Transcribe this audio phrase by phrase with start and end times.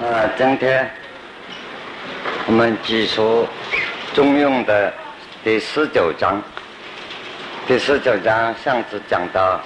[0.00, 0.90] 啊，今天
[2.46, 3.20] 我们继续
[4.12, 4.92] 《中庸》的
[5.44, 6.42] 第十九章。
[7.64, 9.60] 第十九章上次讲到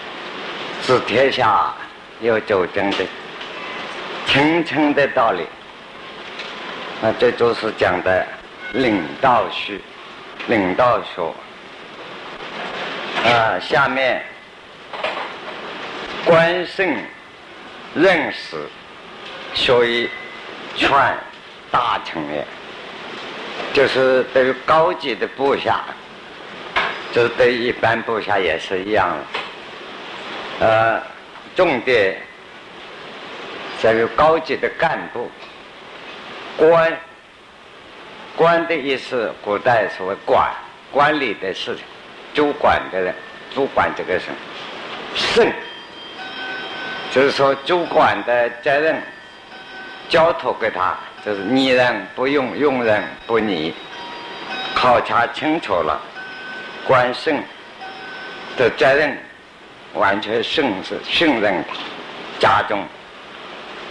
[0.84, 1.74] “治天下
[2.20, 3.06] 有九经”的
[4.26, 5.46] 清称的道理。
[7.00, 8.26] 那这就是讲的
[8.74, 9.80] 领导学、
[10.48, 11.22] 领导学。
[13.24, 14.22] 啊，下面
[16.26, 16.94] 观胜
[17.94, 18.58] 认识。
[19.60, 20.08] 所以，
[20.76, 20.88] 劝
[21.70, 22.46] 大臣也，
[23.74, 25.84] 就是对于高级的部下，
[27.12, 30.66] 就是对一般部下也是一样的。
[30.66, 31.02] 呃，
[31.56, 32.16] 重点
[33.82, 35.28] 在于高级的干部，
[36.56, 36.96] 官，
[38.36, 40.50] 官的意思，古代所谓管，
[40.92, 41.84] 管理的事情，
[42.32, 43.14] 主管的人，
[43.52, 44.26] 主管这个事，
[45.14, 45.52] 圣，
[47.10, 49.02] 就是说主管的责任。
[50.08, 53.74] 交托给他，就是拟人不用，用人不拟，
[54.74, 56.00] 考察清楚了，
[56.86, 57.42] 关胜
[58.56, 59.16] 的责任
[59.92, 61.74] 完全信是信任他，
[62.38, 62.82] 家中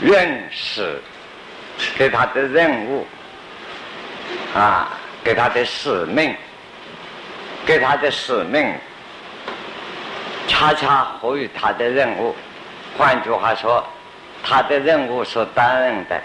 [0.02, 1.00] 认识
[1.96, 3.06] 给他的任务
[4.56, 4.90] 啊，
[5.24, 6.36] 给他的使命，
[7.64, 8.74] 给他的使命，
[10.48, 12.36] 恰恰合于他的任务。
[12.98, 13.86] 换句话说。
[14.50, 16.22] 他的任务所担任的，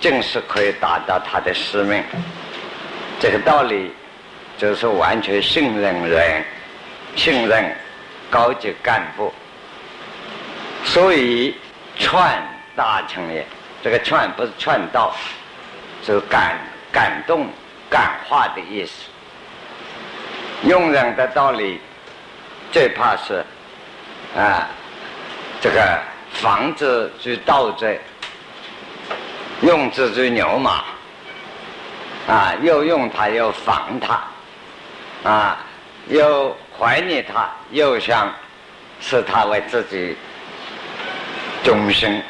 [0.00, 2.02] 正是可以达到他的使命。
[3.20, 3.92] 这个道理，
[4.56, 6.42] 就是完全信任人，
[7.14, 7.76] 信任
[8.30, 9.30] 高级干部。
[10.82, 11.54] 所以
[11.98, 12.18] 劝
[12.74, 13.44] 大臣也，
[13.82, 15.14] 这个劝不是劝道，
[16.02, 16.56] 是感
[16.90, 17.46] 感动、
[17.90, 18.92] 感化的意思。
[20.62, 21.78] 用人的道理，
[22.72, 23.44] 最怕是
[24.34, 24.66] 啊，
[25.60, 25.98] 这个。
[26.32, 28.00] 防之之盗贼，
[29.62, 30.84] 用之之牛马，
[32.26, 35.58] 啊，又用它又防它，啊，
[36.08, 38.32] 又怀念他，又想
[39.00, 40.16] 使他为自己
[41.64, 42.22] 终身，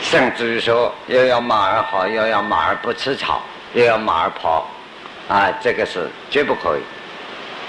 [0.00, 3.42] 甚至于说又要马儿好，又要马儿不吃草，
[3.74, 4.70] 又要马儿跑，
[5.28, 6.80] 啊，这个是绝不可以，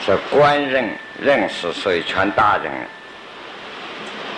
[0.05, 0.89] 是官人
[1.19, 2.71] 认识，所以全大人。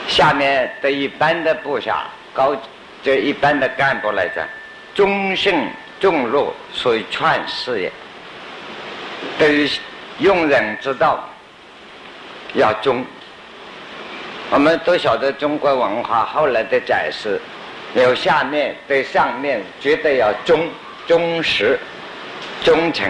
[0.07, 2.55] 下面对一般的部下高，
[3.03, 4.45] 这一般的干部来讲，
[4.93, 5.67] 忠信
[5.99, 7.91] 重禄，所以劝事业。
[9.37, 9.69] 对于
[10.19, 11.23] 用人之道，
[12.53, 13.05] 要忠。
[14.49, 17.39] 我们都晓得中国文化后来的展示，
[17.95, 20.69] 有下面对上面绝对要忠、
[21.07, 21.79] 忠实、
[22.63, 23.09] 忠诚。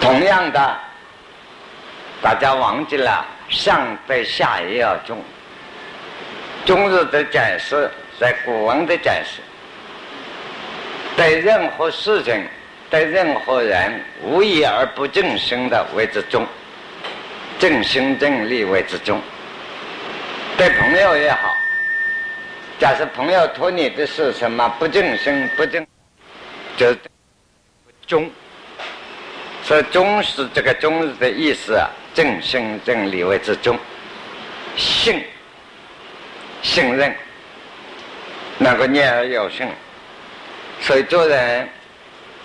[0.00, 0.76] 同样的，
[2.22, 3.24] 大家忘记了。
[3.54, 5.16] 上对下也要忠，
[6.66, 7.88] 中日的展示，
[8.18, 9.40] 在古文的展示，
[11.16, 12.44] 对任何事情、
[12.90, 16.44] 对任何人，无义而不正心的为之忠，
[17.58, 19.20] 正心正力为之忠。
[20.56, 21.54] 对朋友也好，
[22.78, 25.86] 假设朋友托你的是什么不正心不正，
[26.76, 26.94] 就
[28.06, 28.28] 忠。
[29.64, 31.90] 所以忠是这个忠的意思啊。
[32.14, 33.76] 正心正理为之中，
[34.76, 35.20] 信
[36.62, 37.12] 信任，
[38.56, 39.66] 能够念而有信，
[40.80, 41.68] 所以做人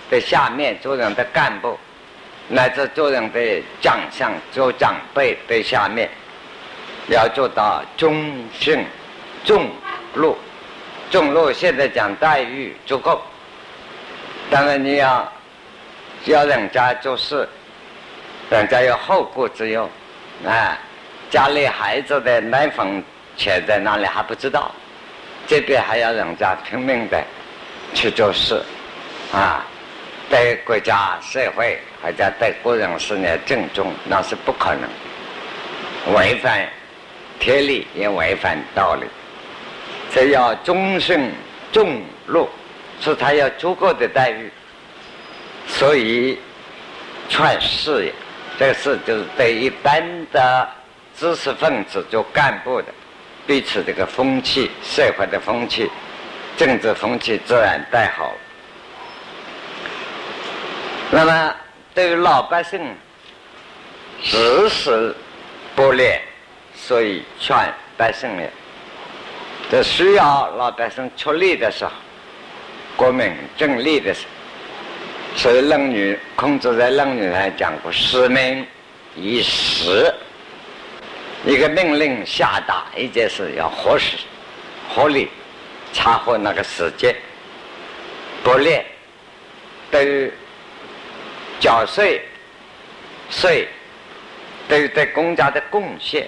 [0.10, 1.78] 的下面，做人的干部，
[2.48, 6.10] 乃至做人的长相、做长辈的下面，
[7.10, 8.84] 要做到忠信
[9.46, 9.70] 重
[10.16, 10.36] 禄，
[11.12, 13.22] 重禄现在讲待遇足够，
[14.50, 15.32] 当然你要
[16.26, 17.48] 要人家做事。
[18.50, 19.88] 人家有后顾之忧，
[20.44, 20.76] 啊，
[21.30, 23.04] 家里孩子的奶粉
[23.38, 24.72] 钱在哪里还不知道，
[25.46, 27.24] 这边还要人家拼命的
[27.94, 28.60] 去做事，
[29.32, 29.64] 啊，
[30.32, 36.68] 对国家社会或者对个人事业正重，那是不可能，违反
[37.40, 39.06] 天理也违反道理，
[40.12, 41.32] 这要忠信
[41.72, 42.50] 重禄，
[43.00, 44.52] 是他要足够的待遇，
[45.70, 46.38] 所以
[47.30, 48.14] 劝事业。
[48.58, 50.68] 这个事就是对一般的
[51.16, 52.88] 知识分子做干部的，
[53.48, 55.90] 彼此这个风气、社会的风气、
[56.58, 58.34] 政治风气自然带好。
[61.10, 61.56] 那么
[61.96, 62.82] 对于老百姓，
[64.22, 65.16] 时时
[65.74, 66.22] 不劣，
[66.76, 67.56] 所以劝
[67.96, 68.44] 百姓呢，
[69.72, 71.92] 这需要老百姓出力的时候，
[72.98, 74.39] 国民正力的时候。
[75.42, 78.68] 所以《论语》，孔子在《论语》上讲过：“使命
[79.16, 80.14] 以时。”
[81.48, 84.18] 一个命令下达一件事要合适、
[84.90, 85.30] 合理、
[85.94, 87.16] 查获那个时间，
[88.44, 88.86] 不列
[89.90, 89.98] 都
[91.62, 92.22] 缴税，
[93.30, 93.66] 税
[94.68, 96.28] 都对公家的贡献，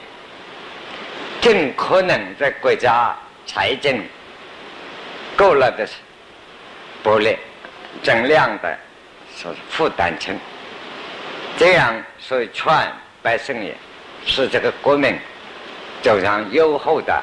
[1.42, 3.14] 尽可能在国家
[3.46, 4.02] 财政
[5.36, 5.86] 够了的
[7.04, 7.38] 不列，
[8.02, 8.80] 尽量的
[9.50, 10.38] 是负担轻，
[11.58, 12.72] 这样所以劝
[13.22, 13.76] 百姓也，
[14.26, 15.18] 使这个国民
[16.02, 17.22] 走上优厚的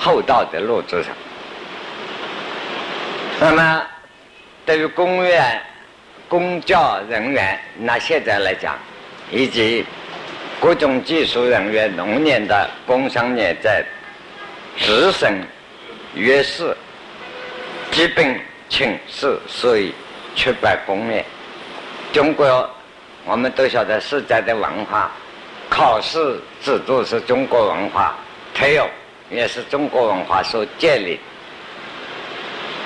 [0.00, 1.12] 厚道的路子上。
[3.38, 3.82] 那么，
[4.64, 5.60] 对于公务员、
[6.26, 8.78] 公教人员，那现在来讲，
[9.30, 9.84] 以及
[10.60, 13.84] 各种技术人员、农业的、工商业在
[14.78, 15.30] 自省、
[16.14, 16.74] 约事、
[17.92, 18.40] 基本
[18.70, 19.94] 请示，所以
[20.36, 21.24] 出版公业。
[22.12, 22.70] 中国，
[23.24, 25.10] 我们都晓得世界的文化，
[25.68, 28.14] 考试制度是中国文化
[28.54, 28.88] 特有，
[29.30, 31.18] 也是中国文化所建立。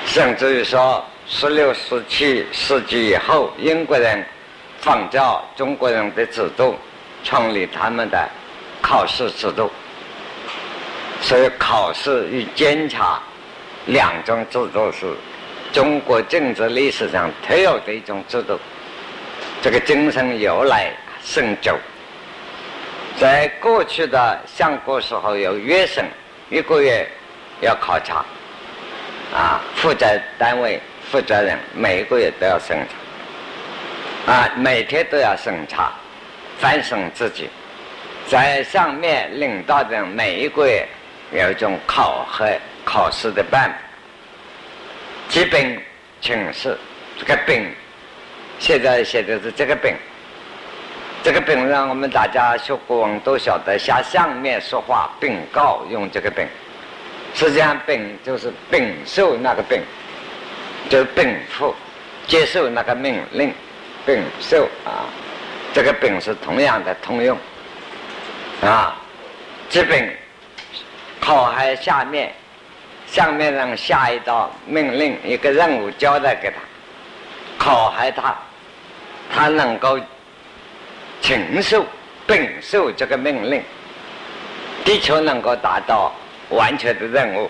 [0.06, 4.25] 甚至于说，十六、十七世纪以后，英国人
[4.81, 6.75] 仿照中国人的制度，
[7.23, 8.29] 创立他们的
[8.81, 9.70] 考试制度。
[11.20, 13.20] 所以，考试与监察
[13.87, 15.06] 两种制度是
[15.72, 18.58] 中国政治历史上特有的一种制度。
[19.62, 20.90] 这个精神由来
[21.22, 21.76] 甚久。
[23.19, 26.05] 在过去的相国时候，有月审，
[26.49, 27.06] 一个月
[27.61, 28.25] 要考察。
[29.32, 30.06] 啊，负责
[30.38, 32.76] 单位负责人每个月都要审
[34.26, 35.93] 查，啊，每天都要审查，
[36.58, 37.49] 反省自己。
[38.26, 40.84] 在上面领导的每一个月
[41.32, 42.44] 有一种考核
[42.84, 43.76] 考试的办法。
[45.30, 45.80] 基本
[46.20, 46.76] 请示
[47.16, 47.64] 这个本，
[48.58, 49.94] 现在写的是这个本。
[51.22, 56.44] 这个本让我们大家学古文都晓得，向上面说话禀告用这个本。
[57.32, 59.80] 实际上，禀就是禀受那个禀，
[60.88, 61.72] 就是禀赋，
[62.26, 63.54] 接受那个命令，
[64.04, 65.06] 禀受啊，
[65.72, 67.38] 这个禀是同样的通用
[68.62, 68.96] 啊。
[69.68, 70.12] 这本
[71.20, 72.34] 口还下面，
[73.10, 76.56] 下面让下一道命令，一个任务交代给他，
[77.58, 78.36] 考核他，
[79.34, 79.98] 他能够
[81.20, 81.84] 承受
[82.26, 83.62] 本受这个命令，
[84.84, 86.12] 的确能够达到。
[86.52, 87.48] 完全的任务，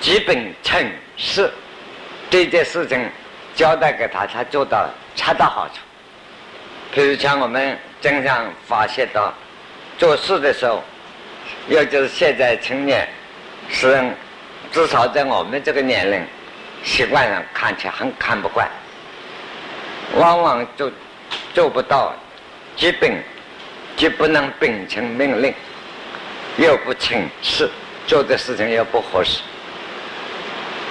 [0.00, 0.80] 基本成
[1.16, 1.52] 是
[2.30, 3.10] 这件事情
[3.56, 5.80] 交代给他，他做到恰到好处。
[6.92, 9.34] 比如像我们经常发现到
[9.98, 10.80] 做事的时候，
[11.66, 13.08] 尤其是现在青年，
[13.68, 14.14] 使人
[14.72, 16.22] 至少在我们这个年龄
[16.84, 18.68] 习惯上看起来很看不惯，
[20.16, 20.90] 往往就
[21.54, 22.14] 做不到
[22.76, 23.12] 基本，
[23.96, 25.52] 既不能秉承命令，
[26.56, 27.68] 又不请示。
[28.06, 29.42] 做的事情又不合适，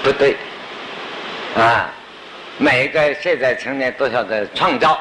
[0.04, 0.36] 不对，
[1.56, 1.90] 啊！
[2.60, 5.00] 每一个现在青年都晓得创造，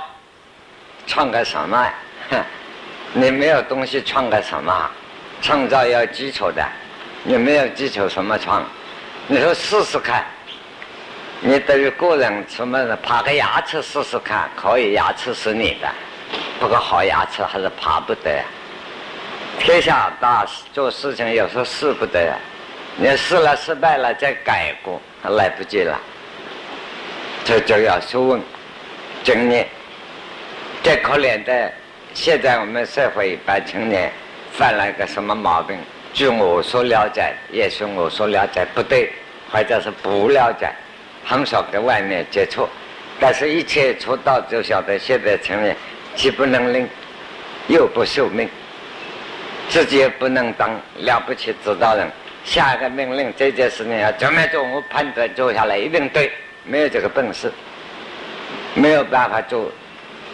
[1.07, 1.87] 创个什么？
[3.13, 4.91] 你没有东西创个什么？
[5.43, 6.67] 创造要基础的，
[7.25, 8.65] 你没有基础什么创？
[9.27, 10.25] 你说试试看，
[11.41, 15.89] 你等于个人什么爬个牙齿试试看，可以，牙齿是你的，
[16.61, 18.41] 不过好牙齿还是爬不得。
[19.59, 22.33] 天下大事做事情有时候试不得，
[22.97, 25.99] 你试了失败了再改过，来不及了。
[27.45, 28.41] 这就要学问、
[29.25, 29.67] 经验。
[30.83, 31.73] 最可怜的，
[32.15, 34.13] 现在我们社会一般青年
[34.53, 35.77] 犯了一个什么毛病？
[36.17, 39.13] 据我所了解，也许我所了解不对，
[39.53, 40.67] 或者是不了解，
[41.23, 42.67] 很少跟外面接触。
[43.21, 45.77] 但是一切出道就晓得，现在成年
[46.15, 46.89] 既不能领，
[47.69, 48.49] 又不受命。
[49.69, 50.71] 自己也不能当
[51.01, 52.11] 了不起指导人，
[52.47, 56.33] 下一个命令这件事情要怎么做，我判断做下来一定对，
[56.65, 57.53] 没有这个本事，
[58.73, 59.71] 没有办法做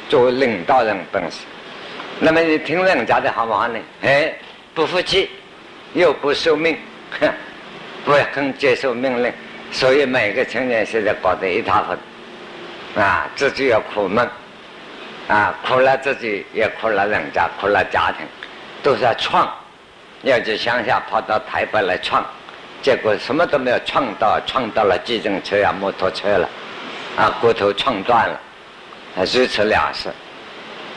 [0.08, 1.38] 做领导人本事。
[2.20, 3.80] 那么你听人家的好不好呢？
[4.02, 4.32] 哎，
[4.74, 5.28] 不服气，
[5.94, 6.78] 又不受命，
[7.20, 7.30] 哼
[8.04, 9.32] 不肯接受命令，
[9.70, 14.28] 所以每个青年现在搞得一塌糊涂啊，自己要苦闷，
[15.28, 18.26] 啊，苦了自己，也苦了人家，苦了家庭。
[18.82, 19.48] 都是要创，
[20.22, 22.24] 要去乡下跑到台北来创，
[22.82, 26.48] 结果什么都没有创到，创到了机动车呀、摩托车了，
[27.16, 28.40] 啊，骨头创断了，
[29.16, 30.08] 啊，如此了事。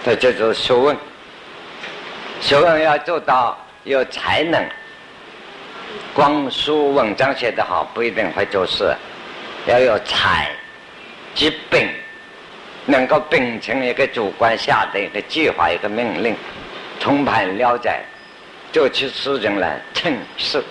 [0.04, 0.98] 这就是学问，
[2.42, 4.68] 学问要做到有才能，
[6.14, 8.96] 光书文章写得好不一定会做事，
[9.68, 10.50] 要有才，
[11.34, 11.88] 基本
[12.86, 16.36] 能够秉承一个主观下的一个计划、一个命令。
[17.00, 18.00] 通盘了解，
[18.72, 20.64] 做起事情来称是，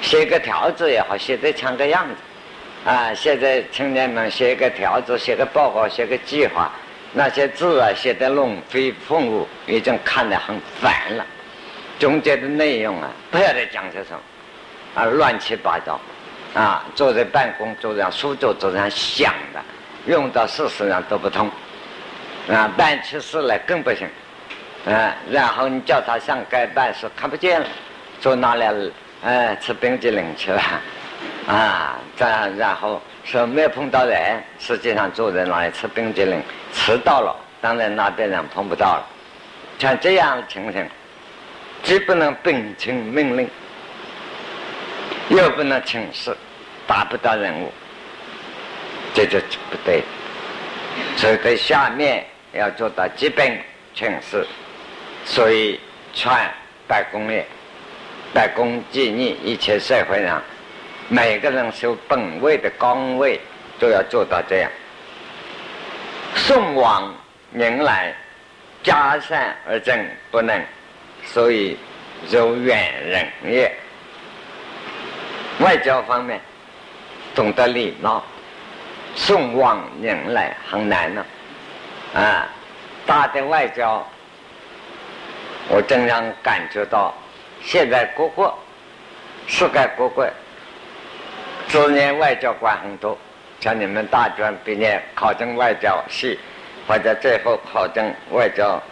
[0.00, 2.88] 写个条子也好，写得像个样子。
[2.88, 6.70] 啊，现在青年们写个条子，写个报告，写个计划，
[7.12, 11.26] 那些字啊写得龙飞凤舞，已经看得很烦了。
[11.98, 14.20] 中间的内容啊，不晓得讲些什么，
[14.94, 15.98] 啊，乱七八糟，
[16.54, 19.60] 啊，坐在办公桌上、书桌桌上想的，
[20.06, 21.50] 用到事实上都不通，
[22.48, 24.06] 啊，办起事来更不行，
[24.86, 27.66] 啊，然后你叫他上街办事，看不见了，
[28.20, 28.92] 坐那里，
[29.24, 30.62] 哎，吃冰激凌去了，
[31.46, 39.06] 啊，再然后说没有碰到人，实际上坐在那里吃冰激凌，迟到了，当然那边人碰不到了，
[39.78, 40.86] 像这样的情形。
[41.82, 43.50] 既不能秉承命令，
[45.32, 46.36] 又不能请示，
[46.86, 47.72] 达不到任务，
[49.14, 49.38] 这就
[49.70, 50.02] 不对。
[51.16, 53.58] 所以在下面要做到基本
[53.94, 54.46] 请示，
[55.24, 55.80] 所以
[56.12, 56.52] 传
[56.86, 57.46] 百公业、
[58.34, 60.42] 百公纪念，一切社会上
[61.08, 63.40] 每个人守本位的岗位
[63.78, 64.70] 都要做到这样。
[66.34, 67.14] 送往
[67.54, 68.14] 迎来，
[68.82, 69.98] 加善而正
[70.30, 70.62] 不能。
[71.24, 71.78] 所以，
[72.30, 73.72] 柔远人也。
[75.60, 76.40] 外交方面，
[77.34, 78.22] 懂得礼貌，
[79.14, 81.24] 送往迎来很难呢。
[82.14, 82.48] 啊，
[83.06, 84.04] 大的外交，
[85.68, 87.14] 我经常感觉到，
[87.62, 88.58] 现在各国，
[89.46, 90.26] 世界各国，
[91.68, 93.16] 职业外交官很多，
[93.60, 96.38] 像你们大专毕业考证外交系，
[96.88, 98.82] 或者最后考证外交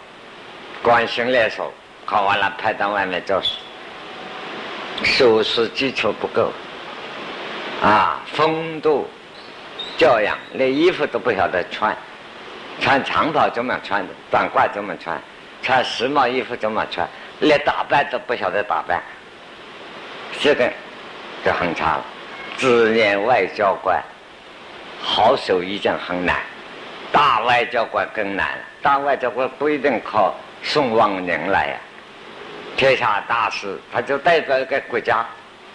[0.81, 1.71] 官训练所。
[2.03, 3.55] 考完了，派到外面做事，
[5.03, 6.51] 修饰基础不够，
[7.81, 9.09] 啊，风度
[9.97, 11.95] 教养，连衣服都不晓得穿，
[12.79, 15.19] 穿长袍怎么穿的，短褂怎么穿，
[15.61, 17.07] 穿时髦衣服怎么穿，
[17.39, 19.01] 连打扮都不晓得打扮，
[20.39, 20.71] 这个
[21.43, 22.05] 就很差了。
[22.57, 24.01] 职业外交官
[25.01, 26.37] 好手已经很难，
[27.11, 28.49] 大外交官更难。
[28.83, 31.77] 大外交官不一定靠送往人来呀。
[32.81, 35.23] 天下大事，他就代表一个国家，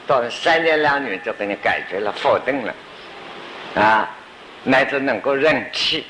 [0.08, 2.74] 到三年两年就给你解决了、否定了，
[3.76, 4.10] 啊，
[4.64, 6.04] 乃至能够任气。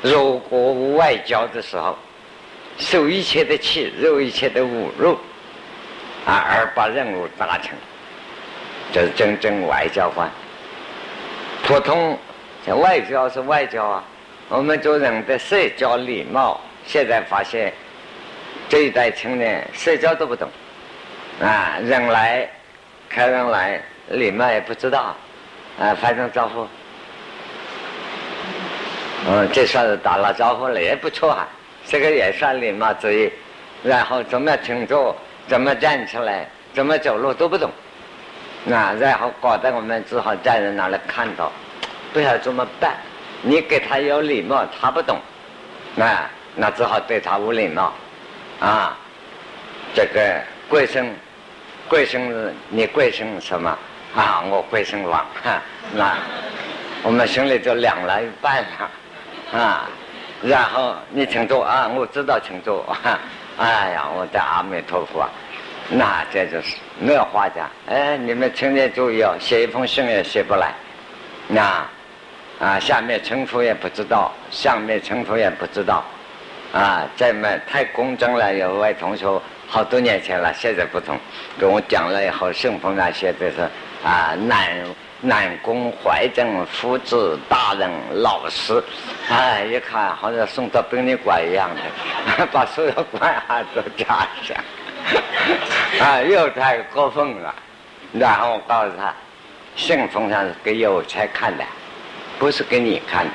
[0.00, 1.96] 如果无外交的时候，
[2.78, 5.12] 受一切的气，受一切的侮辱，
[6.26, 7.70] 啊，而把任务达成，
[8.92, 10.28] 这是真正外交官。
[11.62, 12.18] 普通
[12.66, 14.04] 像外交是外交啊，
[14.48, 17.72] 我们做人的社交礼貌，现在发现。
[18.72, 20.48] 这一代青年社交都不懂，
[21.42, 22.48] 啊，人来，
[23.14, 25.14] 客人来，礼貌也不知道，
[25.78, 26.66] 啊，发声招呼，
[29.28, 31.46] 嗯，这算是打了招呼了，也不错啊，
[31.86, 33.30] 这个也算礼貌之一。
[33.86, 35.14] 然后怎么请坐，
[35.46, 37.70] 怎么站起来，怎么走路都不懂，
[38.70, 41.52] 啊，然后搞得我们只好站在那里看到，
[42.10, 42.96] 不晓得怎么办。
[43.42, 45.18] 你给他有礼貌，他不懂，
[45.98, 47.92] 啊，那只好对他无礼貌。
[48.62, 48.96] 啊，
[49.92, 51.12] 这个贵姓？
[51.88, 52.54] 贵姓？
[52.68, 53.76] 你贵姓什么？
[54.14, 55.26] 啊，我贵姓王。
[55.92, 56.16] 那
[57.02, 59.58] 我们心里就凉了一半了。
[59.58, 59.88] 啊，
[60.42, 62.86] 然后你请坐啊，我知道请坐。
[63.58, 65.28] 哎呀，我的阿弥陀佛，
[65.88, 67.68] 那这就是没有话讲。
[67.88, 70.72] 哎，你们青年注意哦，写一封信也写不来。
[71.48, 71.84] 那
[72.60, 76.04] 啊，下面称呼也不知道，上面称呼也不知道。
[76.72, 78.54] 啊，这么太公正了！
[78.54, 79.26] 有位同学
[79.68, 81.18] 好多年前了，现在不同，
[81.60, 83.60] 跟我讲了以后，信封上写的是
[84.02, 84.70] 啊，南
[85.20, 87.90] 南宫怀正夫子大人
[88.22, 88.82] 老师，
[89.28, 91.68] 哎，一看好像送到殡仪馆一样
[92.38, 94.56] 的， 把所有关系都加上，
[96.00, 97.54] 啊，又太过分了。
[98.14, 99.12] 然后我告诉他，
[99.76, 101.64] 信封上是给邮差看的，
[102.38, 103.32] 不是给你看的。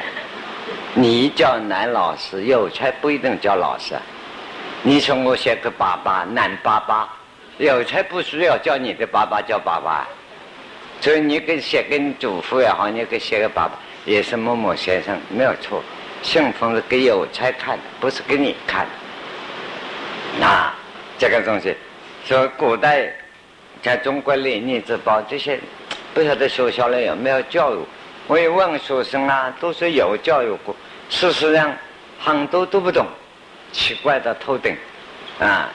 [0.94, 3.96] 你叫男老师，有才不一定叫老师。
[4.82, 7.10] 你说我写个爸爸，男爸爸，
[7.58, 10.08] 有才不需要叫你的爸爸叫爸爸。
[11.00, 13.74] 所以你给写给你祖父也好，你给写个爸爸，
[14.06, 15.84] 也是某某先生，没有错。
[16.24, 18.92] 信封是给有才看的，不是给你看的。
[20.40, 20.74] 那
[21.20, 21.76] 这个东西，
[22.26, 23.14] 说古代
[23.84, 25.60] 在中国礼仪之宝这些，
[26.14, 27.80] 不晓得学校里有没有教育。
[28.28, 30.76] 我也问学生啊，都说有教育过。
[31.10, 31.74] 事实上，
[32.20, 33.08] 很多都不懂，
[33.72, 34.76] 奇怪的头顶，
[35.40, 35.70] 啊，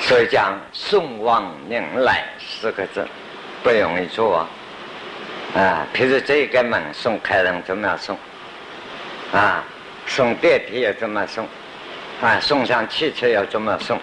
[0.00, 3.06] 所以讲送往迎来四个字
[3.62, 4.48] 不容易做啊。
[5.54, 8.18] 啊，譬如这个门送客人怎么样送？
[9.32, 9.62] 啊，
[10.06, 11.46] 送电梯也怎么送？
[12.22, 14.00] 啊，送上汽车要怎么送？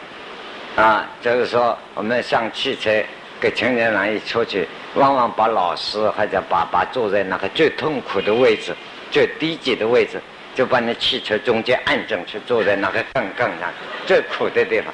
[0.75, 3.03] 啊，就是说我们上汽车
[3.39, 8.75] 给青年人一出去，往往把老师或者爸爸坐在那个最痛苦的位置、
[9.09, 10.19] 最低级的位置，
[10.53, 13.71] 就把你汽车中间按正去，坐在那个杠杠上，
[14.05, 14.93] 最苦的地方。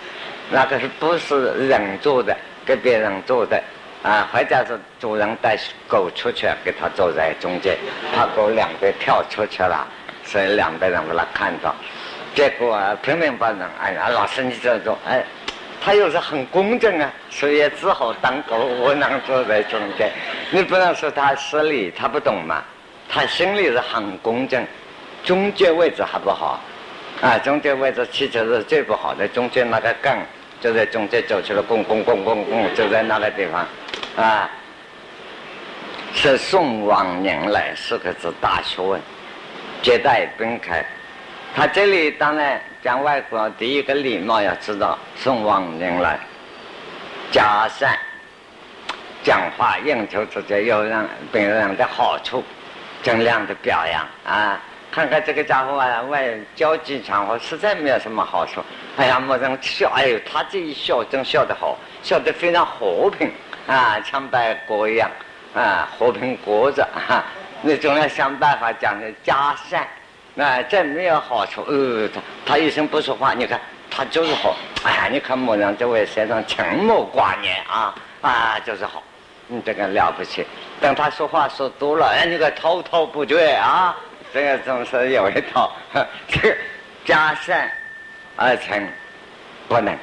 [0.51, 2.37] 那个是不是人坐的？
[2.63, 3.61] 给别人坐的
[4.03, 4.29] 啊？
[4.31, 7.75] 或者是主人带狗出去，给他坐在中间，
[8.13, 9.87] 怕狗两边跳出去了，
[10.23, 11.73] 所以两边人把他看到。
[12.35, 15.23] 结果拼命把人，哎呀，老师你这种，哎。
[15.83, 20.11] 他又是很公正啊，所以只好当狗窝囊坐在中间。
[20.51, 22.63] 你不能说他失礼，他不懂嘛。
[23.09, 24.61] 他心里是很公正，
[25.23, 26.59] 中间位置还不好，
[27.21, 30.17] 啊，中间位置汽车是最不好的，中间那个杠
[30.59, 33.65] 就在中间走出来，咣咣咣咣咣，就在那个地方，
[34.17, 34.49] 啊，
[36.13, 38.99] 是送往迎来四个字大学问，
[39.81, 40.73] 接待宾客。
[41.55, 42.61] 他这里当然。
[42.83, 46.17] 讲外国第一个礼貌要知道送往迎来，
[47.31, 47.97] 加善，
[49.23, 52.41] 讲话应酬之间要让别人的好处，
[53.03, 54.61] 尽量的表扬啊！
[54.89, 58.63] 看看这个家伙啊，外交际场合实在没有什么好处。
[58.95, 63.29] 哎呀，没人笑，哎呦，他这一笑真笑得好，笑得非常和平
[63.67, 65.09] 啊，像白鸽一样
[65.53, 67.21] 啊，和平鸽子哈。
[67.63, 69.85] 你总要想办法讲的加善。
[70.39, 74.55] 那这没有好处，呃，他他一声不说话，你看他就是好。
[74.83, 79.01] 哎呀，你看某人这位先生沉默寡言啊，啊，就是好，
[79.47, 80.45] 你这个了不起。
[80.79, 83.97] 等他说话说多了，哎，你个滔滔不绝啊，
[84.31, 85.73] 这个总是有一套。
[86.29, 86.55] 这个
[87.03, 87.71] 加善
[88.35, 88.87] 而成
[89.67, 89.97] 不能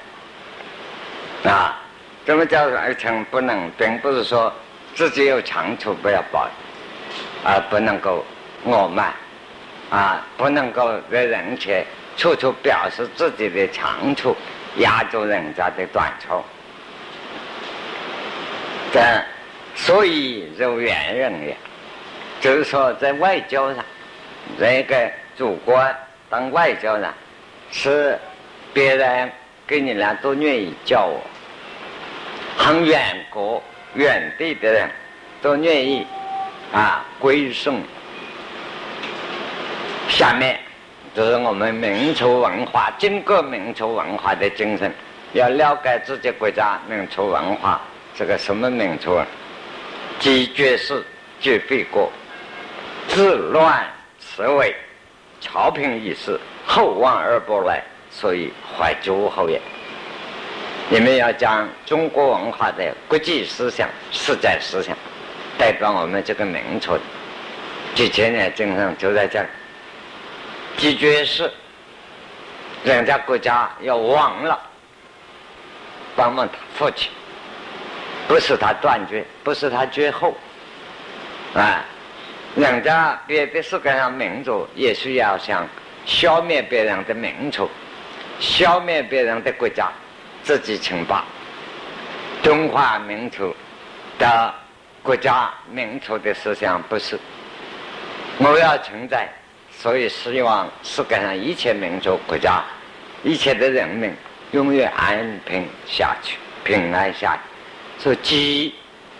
[1.44, 1.78] 啊，
[2.26, 3.70] 怎么叫而成不能？
[3.78, 4.52] 并不是说
[4.96, 6.48] 自己有长处不要保，
[7.44, 8.24] 而不能够
[8.68, 9.14] 傲慢。
[9.90, 11.84] 啊，不能够在人前
[12.16, 14.36] 处处表示自己的长处，
[14.78, 16.42] 压住人家的短处。
[18.92, 19.00] 这
[19.74, 21.56] 所以如远人也，
[22.40, 23.84] 就是说在外交上，
[24.58, 25.84] 这个祖国
[26.30, 27.12] 当外交上，
[27.70, 28.18] 是
[28.72, 29.30] 别人
[29.66, 31.20] 跟你俩都愿意叫我，
[32.56, 33.62] 很远国
[33.94, 34.88] 远地的人
[35.42, 36.06] 都愿意
[36.72, 37.82] 啊归顺。
[40.08, 40.58] 下面
[41.14, 44.92] 就是我们民族文化，经过民族文化的精神，
[45.32, 47.80] 要了解自己国家民族文化，
[48.14, 49.20] 这个什么民族？
[50.20, 51.04] 既绝世，
[51.40, 52.10] 绝必国，
[53.08, 53.84] 自乱
[54.20, 54.74] 此为
[55.40, 59.60] 朝廷已逝，厚望而不来，所以怀旧后也。
[60.88, 64.96] 你们要讲中国文化的国际思想、世界思想，
[65.58, 66.96] 代表我们这个民族
[67.94, 69.48] 几千年精神就在这儿。
[70.76, 71.50] 即绝世，
[72.84, 74.60] 人家国家要亡了，
[76.16, 77.10] 帮帮他父亲，
[78.28, 80.36] 不是他断绝，不是他绝后，
[81.54, 81.84] 啊，
[82.56, 85.66] 人家别的世界上民族也需要想
[86.04, 87.70] 消灭别人的民族，
[88.40, 89.90] 消灭别人的国家，
[90.42, 91.24] 自己称霸。
[92.42, 93.54] 中华民族
[94.18, 94.54] 的
[95.02, 97.18] 国家民族的思想不是，
[98.38, 99.28] 我要存在。
[99.84, 102.62] 所以希望世界上一切民族国家、
[103.22, 104.10] 一切的人民
[104.52, 108.02] 永远安平下去、平安下去。
[108.02, 108.74] 所以积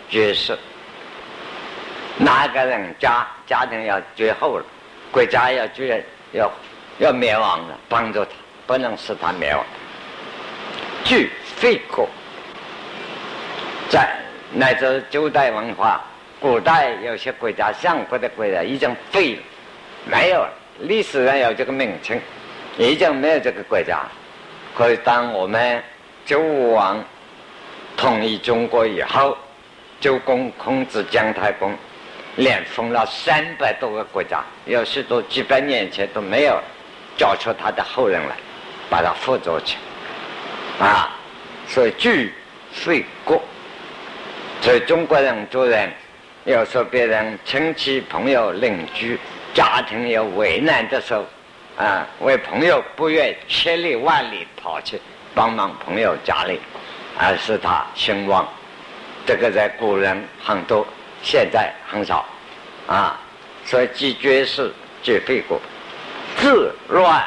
[0.09, 0.59] 绝世，
[2.17, 4.65] 哪个人家家庭要绝后了，
[5.13, 6.51] 国家要绝要
[6.97, 8.31] 要灭亡了，帮助他，
[8.67, 9.63] 不能使他灭亡。
[11.05, 12.09] 具废国，
[13.91, 14.17] 在
[14.51, 16.01] 乃至旧代文化，
[16.41, 19.43] 古代有些国家、相国的国家已经废了。
[20.07, 20.47] 没有
[20.81, 22.21] 历史上有这个名称，
[22.77, 24.01] 已经没有这个国家。
[24.77, 25.83] 可以当我们
[26.27, 27.03] 周武王
[27.97, 29.37] 统一中国以后，
[30.01, 31.73] 周公、孔子、姜太公
[32.37, 36.61] 连封了三百多个国家，有许多几百年前都没有，
[37.17, 38.35] 找出他的后人来，
[38.91, 39.77] 把他辅佐起，
[40.81, 41.17] 啊，
[41.69, 42.35] 所以聚
[42.73, 43.41] 废国。
[44.61, 45.89] 所以中国人做人，
[46.45, 49.19] 要说别人亲戚、朋友、邻居。
[49.55, 51.25] 家庭有为难的时候，
[51.79, 55.01] 啊，为朋友不愿千里万里跑去
[55.33, 56.61] 帮忙朋友家里，
[57.17, 58.47] 而使他兴旺。
[59.25, 60.85] 这个在古人很多，
[61.23, 62.27] 现在很少，
[62.89, 63.19] 啊，
[63.65, 65.59] 所以既绝世，绝废国，
[66.37, 67.25] 自乱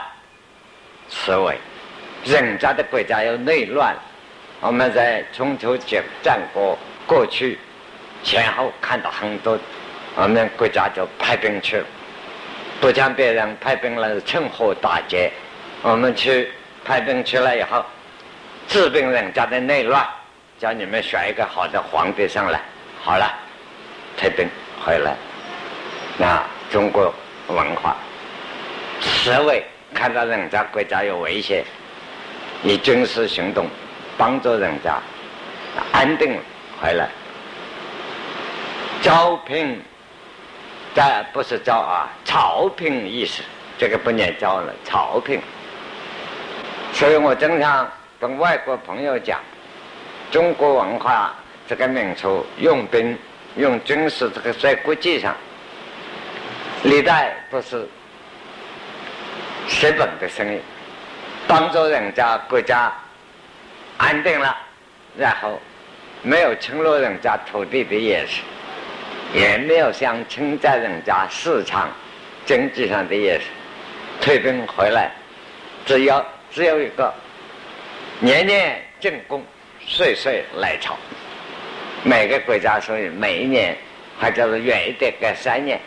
[1.10, 1.58] 此为。
[2.26, 3.96] 人家的国家有内乱，
[4.60, 7.58] 我们在春秋战战国过去
[8.22, 9.58] 前后看到很多，
[10.16, 11.86] 我们国家就派兵去了。
[12.80, 15.32] 不讲别人派兵来趁火打劫，
[15.82, 16.52] 我们去
[16.86, 17.84] 派兵去了以后，
[18.68, 20.06] 治病人家的内乱，
[20.60, 22.62] 叫你们选一个好的皇帝上来，
[23.02, 23.34] 好了，
[24.16, 24.48] 退兵
[24.86, 25.16] 回来。
[26.18, 27.14] 那中国
[27.48, 27.96] 文化，
[29.02, 29.64] 侍卫
[29.94, 31.64] 看到人家国家有危险，
[32.64, 33.68] 以军事行动
[34.18, 35.00] 帮助人家
[35.92, 36.40] 安定
[36.82, 37.10] 回来。
[39.02, 39.82] 招聘，
[40.98, 43.44] 但不是招啊，朝聘意思，
[43.78, 45.40] 这个不念招了，朝聘。
[46.92, 47.88] 所以我经常
[48.20, 49.40] 跟外国朋友讲，
[50.32, 51.36] 中国文化
[51.68, 53.16] 这个民族用兵、
[53.58, 55.36] 用军事，这个在国际上，
[56.82, 57.88] 历代都是
[59.68, 60.60] 实本的生意，
[61.48, 62.92] 帮助人家国家
[63.98, 64.58] 安定了，
[65.16, 65.62] 然后
[66.24, 68.42] 没有侵入人家土地的意思，
[69.34, 71.90] 也没有想侵占人家市场
[72.46, 73.42] 经济上的意思，
[74.22, 75.12] 退兵回来，
[75.86, 76.26] 只要。
[76.50, 77.14] 只有一个，
[78.22, 79.44] 年年进贡，
[79.86, 80.98] 岁岁来朝。
[82.04, 83.78] 每个国家所以每一年，
[84.18, 85.78] 还叫做远一点隔三年。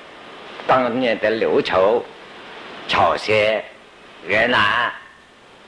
[0.66, 2.04] 当年的琉球、
[2.86, 3.64] 朝鲜、
[4.28, 4.92] 越南、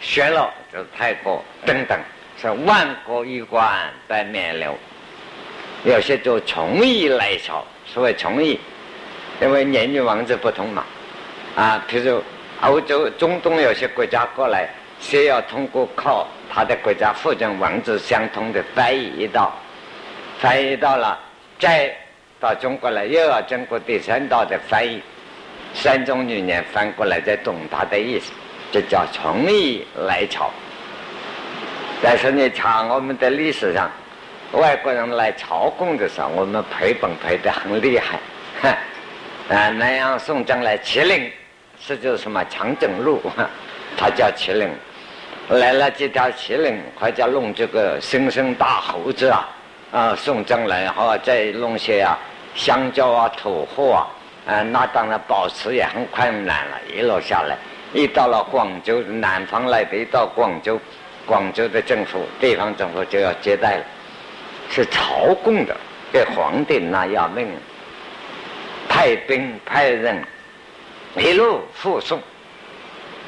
[0.00, 1.98] 暹罗就是泰国等等，
[2.40, 4.78] 是万国衣冠在面流。
[5.84, 8.58] 有些就从义来朝，所谓从义，
[9.40, 10.84] 因为年龄王子不同嘛。
[11.56, 12.22] 啊，譬如
[12.60, 14.68] 欧洲、中东有些国家过来。
[15.00, 19.52] 先要通过靠他的国家附近文字相通的翻译一道，
[20.38, 21.18] 翻译到了，
[21.58, 21.92] 再
[22.38, 25.02] 到中国来，又要经过第三道的翻译，
[25.74, 28.30] 三种语言翻过来再懂他的意思，
[28.70, 30.52] 这叫从义来朝。
[32.00, 33.90] 但是你查我们的历史上，
[34.52, 38.18] 外国人来朝贡的时候，我们赔本赔得很厉害，
[39.48, 41.30] 啊，南阳宋江来麒麟，
[41.80, 43.20] 是叫什么强整路，
[43.96, 44.68] 他叫麒麟。
[45.48, 49.48] 来了几条麒麟，或者弄这个生生大猴子啊，
[49.90, 52.18] 啊送将来，然后再弄些啊
[52.54, 54.04] 香蕉啊、土货
[54.46, 56.78] 啊，啊那当然保持也很困难了。
[56.94, 57.56] 一路下来，
[57.92, 60.78] 一到了广州，南方来的，一到广州，
[61.26, 63.84] 广州的政府、地方政府就要接待了，
[64.74, 65.76] 是朝贡的，
[66.10, 67.46] 给皇帝那要命，
[68.88, 70.24] 派兵派人
[71.18, 72.18] 一路护送，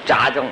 [0.06, 0.50] 家中。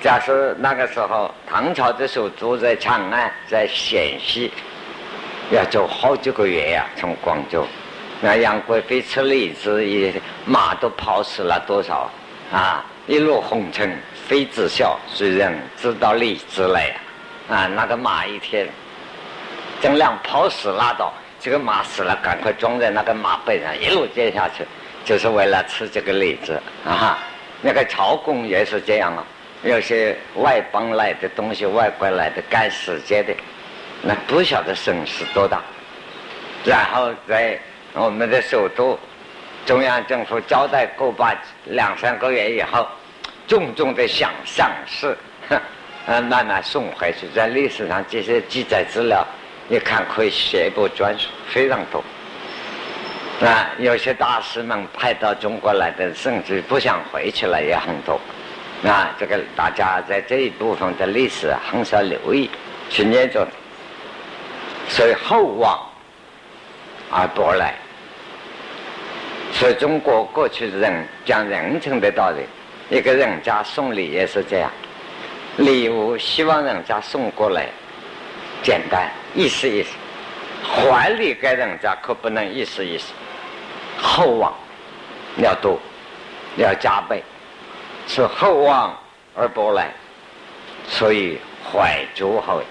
[0.00, 4.52] 假设那个时候唐朝的时候住在长安，在陕西，
[5.50, 6.86] 要走好几个月呀。
[6.94, 7.66] 从广州，
[8.20, 12.08] 那杨贵妃吃荔枝，一马都跑死了多少
[12.52, 12.84] 啊！
[13.08, 13.98] 一路红尘
[14.28, 16.94] 妃子笑，谁人知道荔枝来呀？
[17.48, 18.68] 啊，那个马一天
[19.84, 24.64] 尽量跑死拉倒，这个马死了，赶快装在那个马背上，一路接下去，
[25.04, 27.18] 就是为了吃这个荔枝啊！
[27.60, 29.22] 那个朝贡也是这样啊。
[29.62, 33.34] 有些外邦来的东西，外国来的赶时间的，
[34.00, 35.60] 那不晓得损失多大。
[36.64, 37.60] 然后在
[37.92, 38.98] 我们的首都，
[39.66, 41.34] 中央政府交代过把
[41.66, 42.88] 两三个月以后，
[43.46, 45.14] 重重的想上市，
[46.06, 47.28] 嗯，慢慢送回去。
[47.34, 49.22] 在历史上这些记载资料，
[49.68, 52.02] 一看可以写一部专书，非常多。
[53.44, 58.20] 啊，有些大师们派到中国来的，甚至不想回去了也很多。
[58.88, 62.50] 啊，这个大家在这一部分的历史很少留意，
[62.90, 63.46] 去念着，
[64.88, 65.80] 所以厚望
[67.10, 67.74] 而薄来。
[69.52, 72.44] 所以中国过去人讲人情的道理，
[72.96, 74.70] 一个人家送礼也是这样，
[75.56, 77.66] 礼物希望人家送过来，
[78.62, 79.90] 简单意思意思，
[80.62, 83.12] 还礼给人家可不能意思意思，
[84.00, 84.54] 厚望
[85.38, 85.78] 要多，
[86.56, 87.22] 要加倍。
[88.06, 88.94] 是厚望
[89.34, 89.90] 而不来，
[90.86, 92.62] 所以怀诸侯。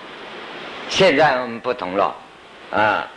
[0.89, 2.15] 现在我们不同了，
[2.71, 3.08] 啊，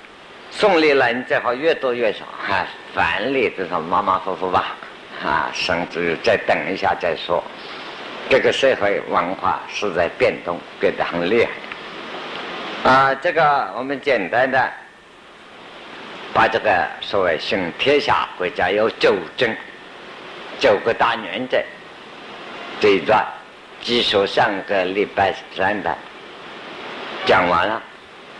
[0.50, 4.74] 送礼了，你最好越多越少，哈，返礼至少马马虎虎吧，
[5.22, 7.44] 啊，甚至再等一下再说。
[8.30, 11.50] 这个社会文化是在变动，变得很厉害。
[12.86, 14.72] 啊，这个我们简单的
[16.32, 19.52] 把这个所谓“行天下国家有九正”
[20.60, 21.58] 九个大原则。
[22.78, 23.26] 这一段，
[23.82, 25.92] 据说上个礼拜三的
[27.24, 27.82] 讲完了，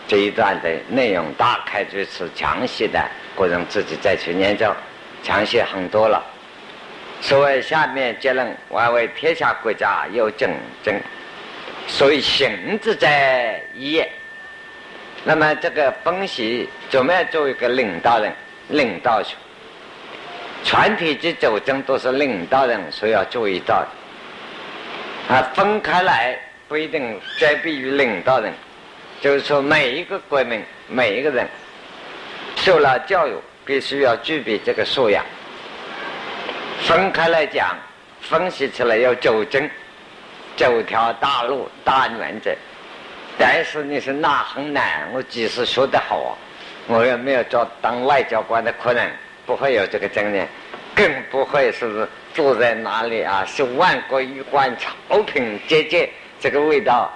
[0.07, 3.05] 这一段的内容大概就是详细的，
[3.37, 4.73] 个人自己再去研究，
[5.25, 6.25] 详细很多了。
[7.21, 10.49] 所谓下面结论：外为天下国家有竞
[10.85, 10.95] 争，
[11.89, 14.01] 所以行之在一。
[15.29, 18.33] 那么这个分析怎么样做一个领导人？
[18.69, 19.21] 领导，
[20.63, 25.35] 全体之斗争都是领导人所要注意到的。
[25.35, 28.53] 啊，分开来不一定遮蔽于领导人，
[29.21, 31.45] 就是说每一个国民每一个人
[32.55, 33.33] 受了教育，
[33.65, 35.25] 必须要具备这个素养。
[36.83, 37.77] 分开来讲，
[38.21, 39.69] 分析起来要走正，
[40.57, 42.55] 走条大路大原则。
[43.39, 46.37] 但是你是那很难，我即使说得好，
[46.87, 49.07] 我也没有做当外交官的可能，
[49.45, 50.49] 不会有这个经验，
[50.95, 56.09] 更不会是坐在哪里啊，是万国衣冠、朝廷节节，
[56.41, 57.13] 这个味道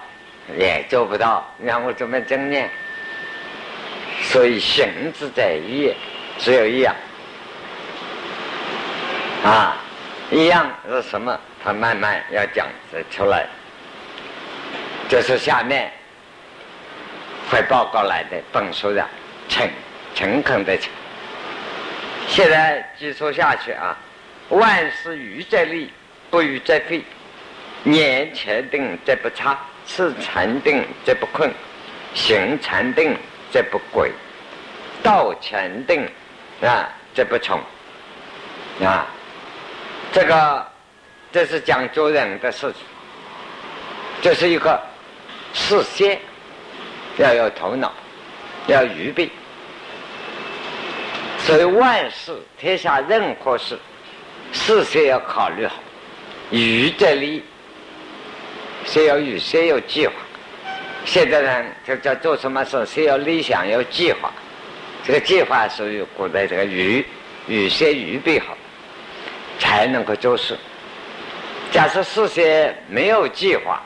[0.59, 2.69] 也做不到，让我怎么经验？
[4.23, 4.87] 所以行
[5.19, 5.95] 之在意，
[6.39, 6.95] 只有一样。
[9.43, 9.77] 啊，
[10.31, 11.41] 一样是什么？
[11.65, 12.67] 他慢慢要讲
[13.11, 13.47] 出来。
[15.09, 15.91] 这是下面
[17.51, 19.05] 会报告来的本书的
[19.49, 19.69] 诚
[20.15, 20.89] 诚恳的诚。
[22.29, 23.97] 现在继续下去啊，
[24.51, 25.91] 万事愚则立，
[26.31, 27.03] 不愚则废。
[27.83, 31.51] 年前定则不差，事禅定则不困，
[32.15, 33.17] 行禅定
[33.51, 34.13] 则不轨，
[35.03, 36.07] 道禅定
[36.63, 37.59] 啊则不从
[38.85, 39.07] 啊。
[40.13, 40.67] 这个，
[41.33, 42.83] 这是讲做人的事情，
[44.21, 44.79] 这是一个
[45.55, 46.19] 事先
[47.21, 47.93] 要有头脑，
[48.67, 49.31] 要预备。
[51.39, 53.79] 所以万事天下任何事，
[54.53, 55.75] 事先要考虑好，
[56.51, 57.43] 预则立，
[58.85, 60.13] 先要预先有计划。
[61.05, 64.33] 现在呢，就叫做什么事，先要理想，有计划。
[65.05, 67.05] 这个计划属于古代这个预，
[67.47, 68.57] 预先预备好。
[69.63, 70.57] 才能够做事。
[71.71, 73.83] 假设事先没有计划、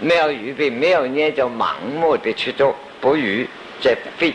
[0.00, 3.48] 没有预备、没有念就盲目的去做，不预
[3.80, 4.34] 则废，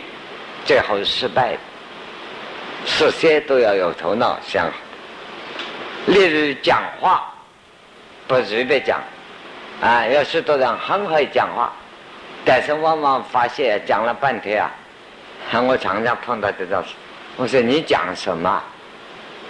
[0.65, 1.59] 最后失败的。
[2.85, 4.73] 事先都要有头脑想好。
[6.07, 7.33] 例如讲话，
[8.27, 8.99] 不随便讲，
[9.81, 11.71] 啊，有许多人很会讲话，
[12.43, 16.89] 但是往往发现讲了半天啊，我常常碰到这种事。
[17.37, 18.61] 我说你讲什么？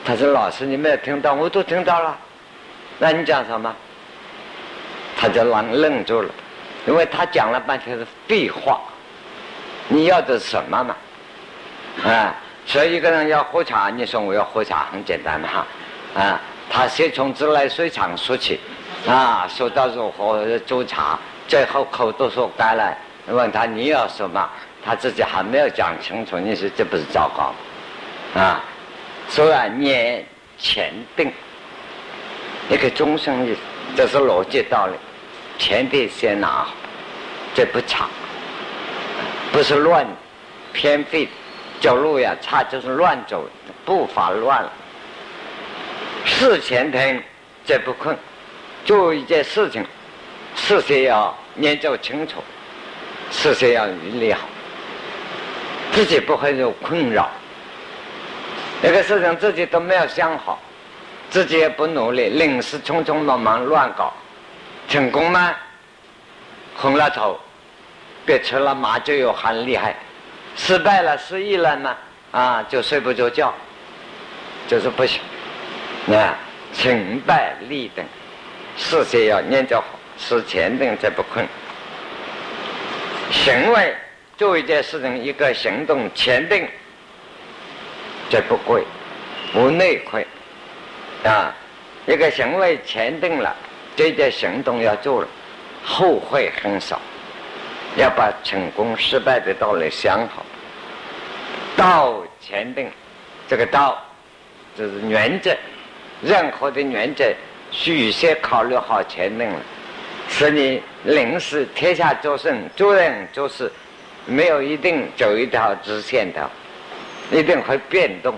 [0.05, 2.17] 他说：“老师，你没有听到，我都听到了。
[2.99, 3.73] 那你讲什么？”
[5.23, 6.29] 他就愣愣住了，
[6.85, 8.81] 因为他讲了半天是废话。
[9.87, 10.95] 你要的是什么嘛？
[12.05, 15.65] 啊，所以一个人要喝茶，你说我要喝茶，很简单的哈。
[16.13, 18.59] 啊，他先从自来水厂说起，
[19.07, 22.93] 啊，说到如何做茶，最后口都说干了。
[23.27, 24.49] 问他你要什么，
[24.83, 28.41] 他自己还没有讲清楚，你说这不是糟糕？
[28.41, 28.61] 啊？
[29.29, 30.25] 所以啊，念
[30.57, 31.31] 前定，
[32.69, 33.55] 一个终生意，
[33.95, 34.93] 这是逻辑道理。
[35.57, 36.73] 前定先拿好，
[37.53, 38.07] 这不差，
[39.51, 40.05] 不是乱
[40.73, 41.27] 偏废，
[41.79, 43.47] 走路呀差就是乱走，
[43.85, 44.71] 步伐乱了。
[46.25, 47.21] 事前听
[47.65, 48.17] 这不困，
[48.85, 49.85] 做一件事情，
[50.55, 52.43] 事先要研究清楚，
[53.31, 54.41] 事先要预理好，
[55.91, 57.29] 自己不会有困扰。
[58.81, 60.59] 那个事情自己都没有想好，
[61.29, 64.13] 自己也不努力，临时匆匆忙忙乱搞，
[64.87, 65.55] 成功吗？
[66.75, 67.39] 红了头，
[68.25, 69.95] 别吃了麻酒又很厉害，
[70.55, 71.95] 失败了失忆了呢，
[72.31, 73.53] 啊，就睡不着觉，
[74.67, 75.21] 就是不行。
[76.07, 76.35] 啊，
[76.73, 78.03] 成败利等，
[78.75, 79.85] 事先要念着好，
[80.17, 81.47] 事前定则不困。
[83.31, 83.95] 行为
[84.37, 86.67] 做一件事情，一个行动前定。
[88.29, 88.83] 这不贵，
[89.53, 90.25] 无内亏，
[91.23, 91.53] 啊！
[92.07, 93.55] 一个行为前定了，
[93.95, 95.27] 这件行动要做了，
[95.83, 96.99] 后悔很少。
[97.95, 100.43] 要把成功失败的道理想好。
[101.77, 102.89] 道前定，
[103.47, 104.03] 这个道
[104.75, 105.55] 就是原则，
[106.23, 107.23] 任何的原则
[107.69, 109.59] 需先考虑好前定了，
[110.27, 113.71] 使你临时天下做事做人做事，
[114.25, 116.49] 没有一定走一条直线的。
[117.31, 118.35] 一定会变动，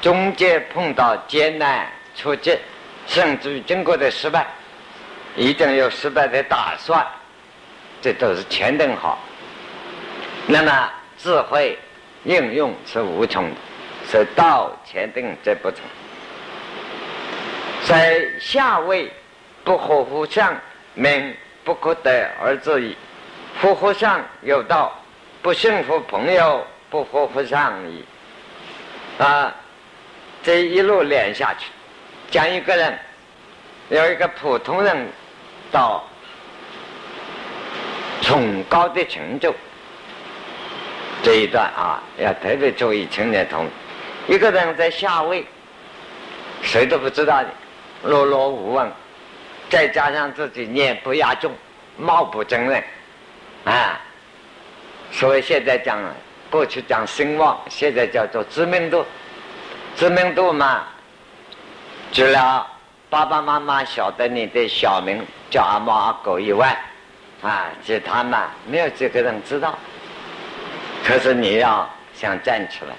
[0.00, 2.56] 中间碰到艰难挫折，
[3.06, 4.46] 甚至于经过的失败，
[5.36, 7.04] 一定有失败的打算，
[8.00, 9.18] 这都是前定好。
[10.46, 11.78] 那么智慧
[12.24, 13.56] 应用是无穷的，
[14.10, 15.80] 是道前定则不从。
[17.86, 19.10] 在下位
[19.64, 20.56] 不合乎上，
[20.94, 22.96] 名不可得而知矣。
[23.60, 24.92] 夫乎上有道，
[25.42, 28.04] 不信乎朋友，不合乎上矣。
[29.18, 29.54] 啊，
[30.42, 31.70] 这一路连下去，
[32.30, 32.98] 讲一个人，
[33.88, 35.06] 有一个普通人
[35.70, 36.04] 到
[38.22, 39.54] 崇高的成就，
[41.22, 43.66] 这一段啊，要特别注意青年同
[44.26, 45.44] 一个人在下位，
[46.62, 47.48] 谁都不知道的，
[48.08, 48.90] 碌碌无闻，
[49.68, 51.52] 再加上自己念不压众，
[51.98, 52.82] 貌不惊人，
[53.64, 54.00] 啊，
[55.10, 55.98] 所以现在讲，
[56.50, 59.04] 过去讲声望，现在叫做知名度。
[59.96, 60.84] 知名度嘛，
[62.12, 62.66] 除了
[63.08, 66.76] 爸爸妈妈晓得你的小名叫阿猫阿狗以外，
[67.40, 69.78] 啊，其他嘛没有几个人知道。
[71.04, 72.96] 可是你要想站起来，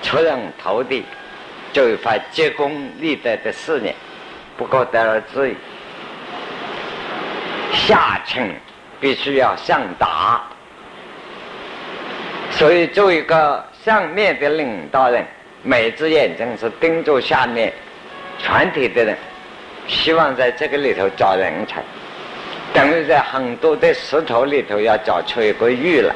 [0.00, 1.04] 出人头地，
[1.72, 3.92] 就一番结功立德的事业，
[4.56, 5.56] 不可得而知矣。
[7.72, 8.48] 下层
[9.00, 10.40] 必须要上达。
[12.52, 15.26] 所以，做一个上面的领导人，
[15.64, 17.72] 每只眼睛是盯着下面
[18.38, 19.18] 全体的人，
[19.88, 21.82] 希望在这个里头找人才，
[22.72, 26.14] 等于在很多的石头里头要找出一个玉来，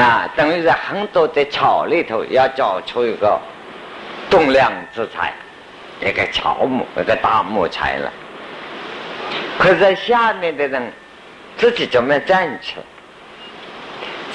[0.00, 3.38] 啊，等于在很多的草里头要找出一个
[4.30, 5.34] 栋梁之材，
[6.00, 8.10] 一个乔木，一个大木材了。
[9.58, 10.92] 可在下面的人
[11.58, 12.82] 自己怎么站起来？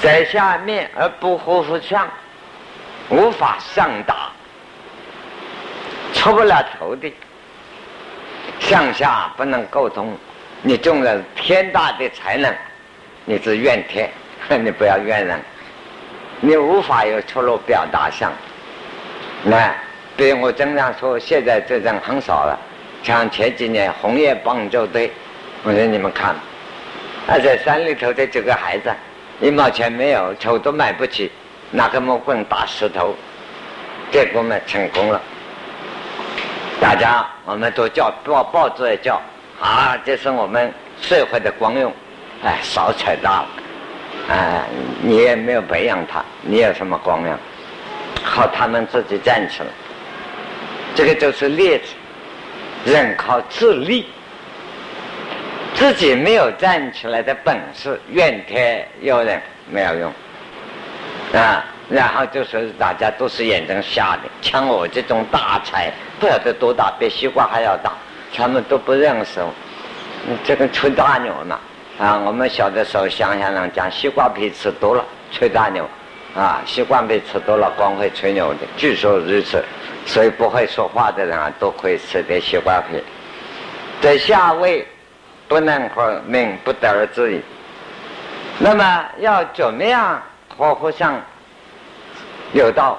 [0.00, 2.06] 在下面而不呼呼上，
[3.08, 4.30] 无法上达，
[6.12, 7.12] 出不了头的，
[8.60, 10.16] 上下不能沟通。
[10.62, 12.52] 你中了天大的才能，
[13.24, 14.10] 你是怨天，
[14.62, 15.40] 你不要怨人，
[16.40, 18.32] 你无法有出路表达上。
[19.44, 19.72] 那，
[20.16, 22.58] 比如我经常说，现在这种很少了，
[23.02, 25.12] 像前几年红叶棒球队，
[25.62, 26.34] 我说你们看，
[27.26, 28.90] 那在山里头的几个孩子。
[29.40, 31.30] 一毛钱没有，球都买不起，
[31.70, 33.14] 拿个木棍打石头，
[34.10, 35.22] 结果嘛成功了。
[36.80, 39.20] 大家我们都叫报报纸也叫
[39.60, 41.92] 啊，这是我们社会的光荣，
[42.44, 43.48] 哎，少扯大了，
[44.28, 44.62] 哎，
[45.02, 47.36] 你也没有培养他，你有什么光荣？
[48.24, 49.66] 靠他们自己站起来，
[50.94, 51.94] 这个就是例子。
[52.84, 54.06] 人靠自立。
[55.74, 60.12] 自己没有站起来的本事，怨天尤人没有用
[61.34, 61.64] 啊！
[61.88, 67.92] 然后就是大家都是眼睛瞎的，像我这种大才，不晓得多大，比西瓜还要大，
[68.34, 69.52] 他们都不认识我。
[70.44, 71.58] 这个吹大牛呢
[71.98, 72.18] 啊！
[72.24, 75.88] 我们小的时候乡下人讲，西瓜皮吃多了吹大牛
[76.34, 79.64] 啊，西瓜皮吃多了光会吹牛的，据说如此。
[80.06, 83.02] 所以不会说话的人啊，都可以吃点西瓜皮。
[84.00, 84.86] 在下位。
[85.48, 87.40] 不能和命不得而知矣。
[88.58, 90.22] 那么要怎么样
[90.54, 91.18] 和和尚
[92.52, 92.98] 有道？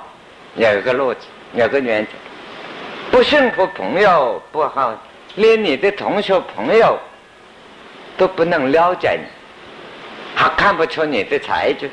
[0.55, 1.19] 有一个路子，
[1.53, 2.12] 有个原则。
[3.12, 4.93] 不幸福朋友不好，
[5.35, 6.97] 连你的同学朋友
[8.17, 9.25] 都不能了解你，
[10.35, 11.89] 还看不出你的才智。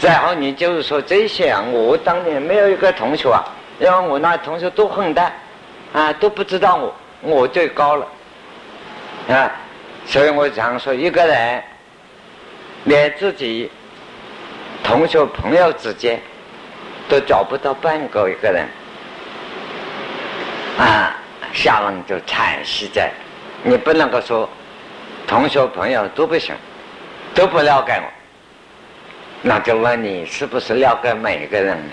[0.00, 3.42] 然后你就是说这些啊，我当年没有一个同学啊，
[3.78, 5.32] 因为我那同学都混蛋
[5.92, 8.06] 啊，都不知道我，我最高了
[9.28, 9.50] 啊。
[10.04, 11.62] 所以我常说，一个人
[12.84, 13.70] 连自己
[14.84, 16.20] 同学朋友之间
[17.08, 18.66] 都找不到半个一个人，
[20.78, 21.16] 啊，
[21.52, 23.10] 下文就惨兮在。
[23.62, 24.48] 你不能够说
[25.26, 26.54] 同学朋友都不行，
[27.34, 28.08] 都不了解我，
[29.42, 31.92] 那就问你是不是了解每一个人呢？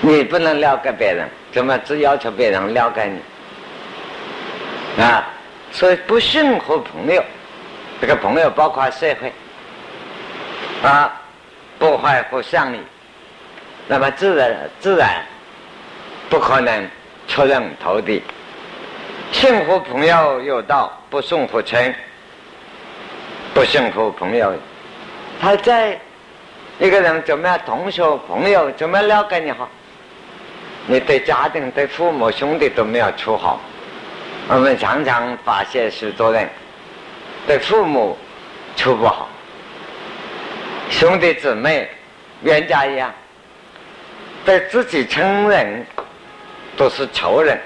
[0.00, 5.02] 你不能了解别人，怎么只要求别人了解你？
[5.02, 5.28] 啊？
[5.70, 7.24] 所以不幸和朋友，
[8.00, 9.32] 这个朋友包括社会
[10.82, 11.10] 啊，
[11.78, 12.78] 不坏和上理，
[13.88, 15.22] 那么自然自然
[16.30, 16.88] 不可能
[17.28, 18.22] 出人头地。
[19.32, 21.94] 幸福朋友有道，不送福成。
[23.54, 24.54] 不幸福朋友，
[25.40, 25.98] 他在
[26.78, 27.58] 一个人怎么样？
[27.66, 29.68] 同学朋友怎么了解你好？
[30.86, 33.60] 你对家庭、对父母、兄弟都没有处好。
[34.48, 36.48] 我们常常发现许多人
[37.46, 38.16] 对父母
[38.74, 39.28] 处不好，
[40.90, 41.88] 兄弟姊妹、
[42.42, 43.12] 冤家一样，
[44.44, 45.86] 对自己亲人
[46.76, 47.58] 都是仇人，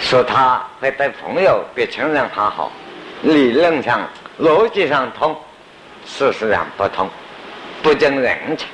[0.00, 2.70] 说他会对朋友比亲人还好，
[3.22, 4.06] 理论上、
[4.40, 5.36] 逻辑上通，
[6.04, 7.08] 事实上不通，
[7.82, 8.66] 不讲人情。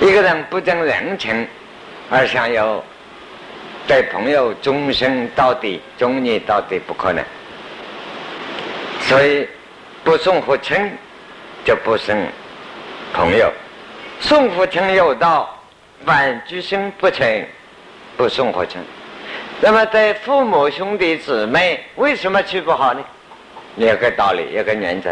[0.00, 1.46] 一个人不讲人情，
[2.10, 2.82] 而想要。
[3.86, 7.24] 对朋友终生到底、忠义到底不可能，
[9.00, 9.48] 所以
[10.04, 10.76] 不送福亲
[11.64, 12.24] 就不生
[13.12, 13.50] 朋友。
[14.20, 15.58] 送福亲有道，
[16.04, 17.26] 反居生不成，
[18.16, 18.80] 不送福亲。
[19.60, 23.00] 那么对父母兄弟姊妹，为什么去不好呢？
[23.76, 25.10] 有个道理，有个原则：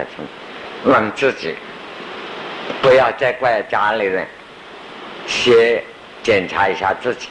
[0.84, 1.54] 问自己，
[2.82, 4.26] 不要再怪家里人，
[5.26, 5.82] 先
[6.22, 7.28] 检查一下自己。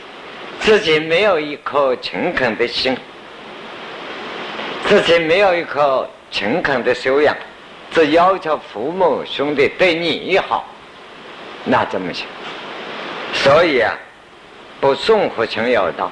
[0.60, 2.98] 自己没有一颗诚恳的心，
[4.88, 7.36] 自己没有一颗诚恳的修养，
[7.92, 10.66] 只要求父母兄弟对你好，
[11.70, 12.26] 那怎么行？
[13.34, 13.94] 所以啊，
[14.80, 16.10] 不送福情有道，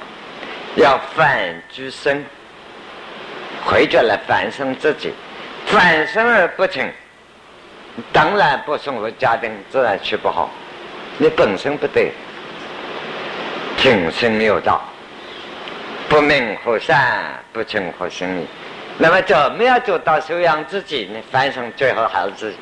[0.76, 1.38] 要反
[1.70, 2.24] 居身，
[3.64, 5.12] 回转来反省自己，
[5.66, 6.86] 反省而不成，
[8.12, 10.50] 当然不送福家庭自然去不好。
[11.16, 12.12] 你本身不对，
[13.78, 14.84] 挺身有道，
[16.08, 18.46] 不明和善，不成和生意。
[18.98, 21.20] 那么怎么样做到修养自己呢？
[21.32, 22.58] 反省最后还是自己。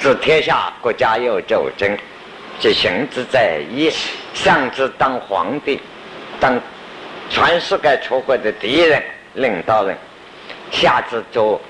[0.00, 1.96] 治天下国家有斗争，
[2.58, 3.92] 即行之在一。
[4.32, 5.78] 上至当皇帝，
[6.40, 6.58] 当
[7.28, 9.02] 全世界出国的第一人
[9.34, 9.94] 领导人；
[10.70, 11.60] 下至做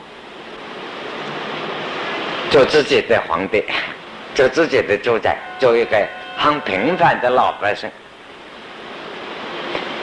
[2.50, 3.64] 做自己的皇帝，
[4.34, 6.06] 做自己的主宰，做一个
[6.36, 7.90] 很平凡的老百姓。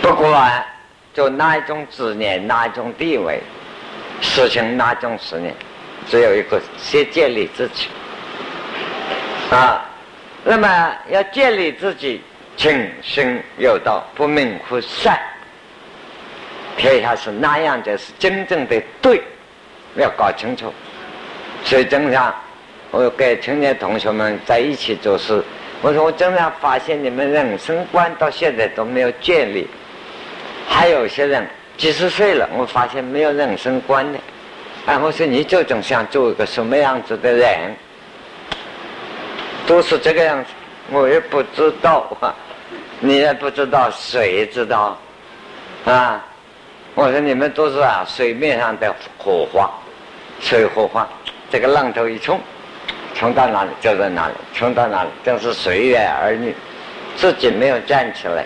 [0.02, 0.66] 不管
[1.14, 3.40] 做哪一种职业，哪一种地位。
[4.20, 5.50] 实行哪种事呢？
[6.10, 7.88] 只有一个，先建立自己
[9.52, 9.86] 啊。
[10.44, 12.22] 那么要建立自己，
[12.56, 15.20] 情深有道，不明乎善。
[16.78, 17.98] 天下是那样的？
[17.98, 19.22] 是真正的对，
[19.96, 20.74] 要搞清楚。
[21.64, 22.34] 所以经常
[22.92, 25.44] 我跟青年同学们在一起做事，
[25.82, 29.68] 我说我经常发现你们人生观到现在都没有建立，
[30.68, 31.46] 还有些人。
[31.76, 34.20] 几十岁了，我发现没有人生观的。
[34.88, 37.76] 哎，我说你究竟想做一个什么样子的人？
[39.68, 40.50] 都是这个样子，
[40.90, 42.34] 我也不知道啊，
[43.02, 44.98] 你也不知道，谁知道？
[45.86, 46.26] 啊，
[46.96, 49.70] 我说你们都是啊，水面上的火花，
[50.40, 51.06] 水火花，
[51.52, 52.40] 这个浪头一冲，
[53.14, 56.54] 冲到哪里就在哪里，冲到哪里都是随缘而已，
[57.18, 58.46] 自己没有站起来。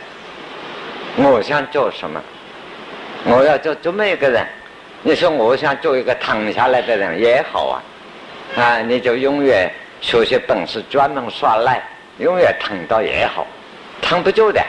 [1.17, 2.19] 我想做什么？
[3.25, 4.43] 我要做这么一个人，
[5.03, 7.83] 你说我想做一个躺下来的人也好啊，
[8.57, 11.81] 啊，你就永远学些本事，专门耍赖，
[12.17, 13.47] 永远躺到也好，
[14.01, 14.61] 躺不住的，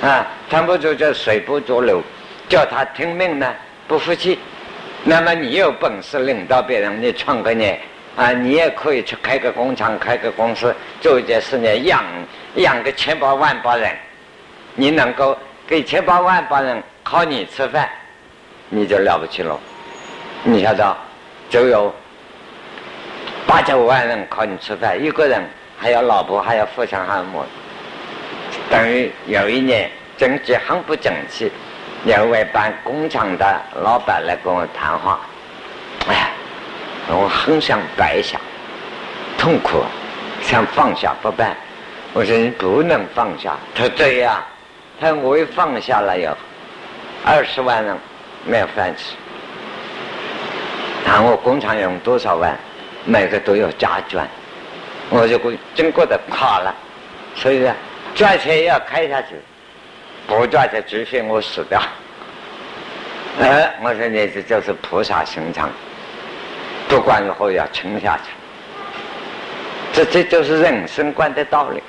[0.00, 2.02] 啊，躺不住就随波逐流，
[2.48, 3.54] 叫他听命呢
[3.86, 4.38] 不服气，
[5.04, 7.78] 那么你有本事领导别人，你创个业
[8.16, 12.02] 啊，你也可以去开个工厂，开个公司，做一件事业，养
[12.54, 13.90] 养个千八万把人，
[14.74, 16.82] 你能够给千八万把人。
[17.04, 17.90] 靠你吃饭，
[18.68, 19.58] 你就了不起了。
[20.44, 20.96] 你晓得，
[21.50, 21.92] 就有
[23.46, 25.42] 八九万人靠你吃饭，一个人
[25.78, 27.44] 还有老婆，还要富强还么？
[28.70, 31.50] 等于有一年经济很不景气，
[32.04, 35.20] 有位办工厂的老板来跟我谈话，
[36.08, 36.30] 哎，
[37.08, 38.38] 我很想摆下，
[39.36, 39.84] 痛苦，
[40.40, 41.56] 想放下不办。
[42.12, 43.54] 我说你不能放下。
[43.74, 44.44] 他说对呀，
[45.00, 46.36] 他说我一放下了以后。
[47.24, 47.96] 二十万人
[48.44, 49.14] 没有饭吃，
[51.06, 52.58] 然后工厂用多少万，
[53.04, 54.28] 每个都要加赚，
[55.10, 56.74] 我就过真过的垮了，
[57.34, 57.74] 所以啊，
[58.14, 59.28] 赚钱也要开下去，
[60.26, 61.80] 不赚钱除非我死掉。
[63.40, 65.70] 哎，我说你这就是菩萨心肠，
[66.88, 68.30] 不管如何要撑下去，
[69.92, 71.82] 这这就是人生观的道理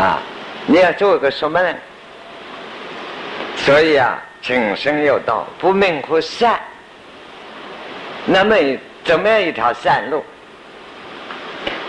[0.00, 0.20] 啊！
[0.66, 1.76] 你要做一个什么人？
[3.56, 6.60] 所以啊，情深有道，不明乎善。
[8.24, 8.56] 那么
[9.04, 10.24] 怎么样一条善路？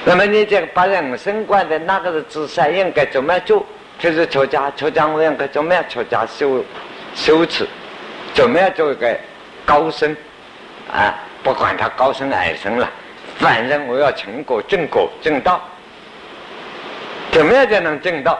[0.05, 3.65] 那么你这个把人生观的那个是自善，应该怎么做？
[3.99, 6.63] 就是出家，出家我应该怎么样出家修
[7.15, 7.65] 修持？
[8.33, 9.17] 怎么样做一个
[9.65, 10.13] 高僧？
[10.91, 12.89] 啊，不管他高僧矮僧了，
[13.37, 15.61] 反正我要成果正果正道。
[17.31, 18.37] 怎么样才能正道？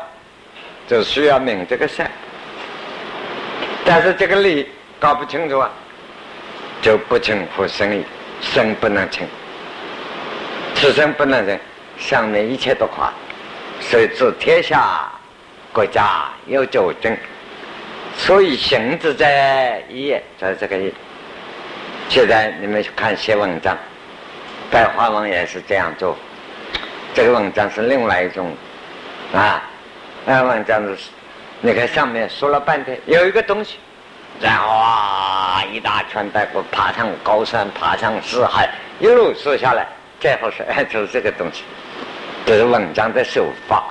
[0.85, 2.11] 就需要明这个善。
[3.85, 4.67] 但是这个理
[4.99, 5.69] 搞不清楚啊，
[6.81, 8.03] 就不成乎生意，
[8.43, 9.25] 生不能成，
[10.75, 11.59] 此生不能成，
[11.97, 13.11] 上面一切都垮。
[13.79, 15.09] 所以治天下，
[15.71, 17.17] 国家有九正，
[18.17, 20.93] 所以行之在一，在这个一。
[22.09, 23.75] 现在你们看写文章，
[24.69, 26.15] 白话文也是这样做，
[27.15, 28.55] 这个文章是另外一种
[29.33, 29.63] 啊，
[30.25, 30.97] 那文章是。
[31.65, 33.77] 你看上面说了半天，有一个东西，
[34.41, 38.69] 然后啊，一大圈带过，爬上高山，爬上四海，
[38.99, 39.87] 一路说下来，
[40.19, 41.63] 最后是哎，就是这个东西，
[42.45, 43.83] 这是文章的手法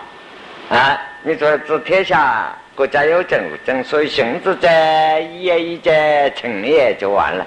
[0.68, 1.00] 啊。
[1.22, 7.46] 你说治天下，国家有政，正所以行之在一也一在成也就完了，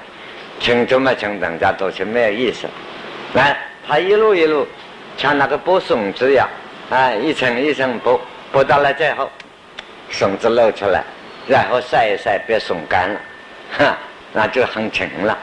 [0.59, 2.67] 成就嘛成，人家都是没有意思。
[3.33, 3.55] 来，
[3.87, 4.65] 他一路一路
[5.17, 6.47] 像那个剥笋子一样，
[6.89, 8.19] 啊，一层一层剥，
[8.51, 9.29] 剥到了最后。
[10.07, 11.03] 绳子露出来，
[11.47, 13.19] 然后晒一晒，别松干了，
[13.77, 13.97] 哈，
[14.33, 15.37] 那就很沉了。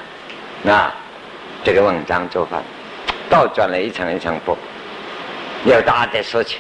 [0.63, 0.93] 那
[1.65, 2.61] 这个文章做法，
[3.31, 4.57] 倒转了一层一层布，
[5.65, 6.59] 由大的说起。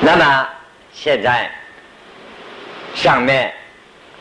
[0.00, 0.48] 那么
[0.92, 1.50] 现在
[2.94, 3.52] 上面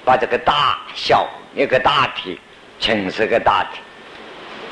[0.04, 2.40] 把这个大小一个大体，
[2.80, 3.80] 城是个大体，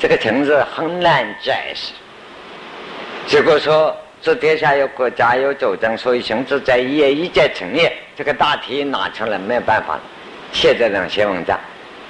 [0.00, 1.92] 这个城市很难解释。
[3.26, 3.96] 结果说
[4.26, 7.96] 这天下有国家有斗争，所以形势在也一再成业。
[8.16, 9.96] 这个大题拿出来没有办法，
[10.50, 11.56] 写这样写文章，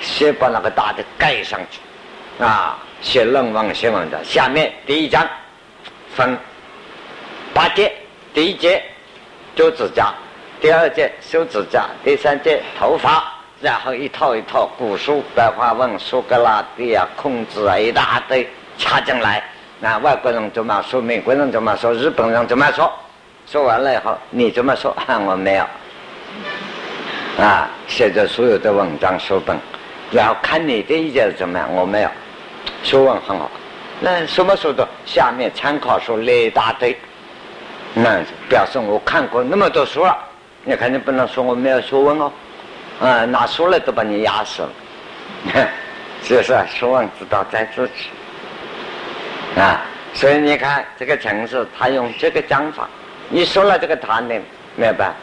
[0.01, 1.79] 先把那个大的盖上去，
[2.43, 4.19] 啊，写论文写文章。
[4.25, 5.29] 下面第一章
[6.15, 6.35] 分
[7.53, 7.93] 八节。
[8.33, 8.83] 第一节
[9.55, 10.15] 做指甲，
[10.59, 18.49] 第二节修指甲，第三节头发，然后一套一套古书、白话文、苏格拉底啊、孔子啊一大堆
[18.79, 19.45] 插进来。
[19.81, 21.01] 那外国人怎么说？
[21.01, 21.93] 美国人怎么说？
[21.93, 22.91] 日本人怎么说？
[23.47, 24.95] 说完了以后，你怎么说？
[25.27, 25.65] 我没有。
[27.39, 29.57] 啊，写着所有的文章书本，
[30.11, 31.73] 然后看你的意见怎么样？
[31.75, 32.09] 我没有。
[32.83, 33.51] 书文很好，
[34.01, 36.97] 那什么书都下面参考书列一大堆。
[37.93, 40.17] 那表示我看过那么多书了，
[40.65, 42.33] 你肯定不能说我没有学问哦，
[43.01, 44.71] 啊，拿书来都把你压死了，
[46.23, 48.09] 就是学问之道在自己，
[49.57, 49.83] 啊，
[50.13, 52.89] 所以你看这个城市，他用这个讲法，
[53.29, 54.39] 你说了这个谈的，
[54.77, 55.15] 没有办，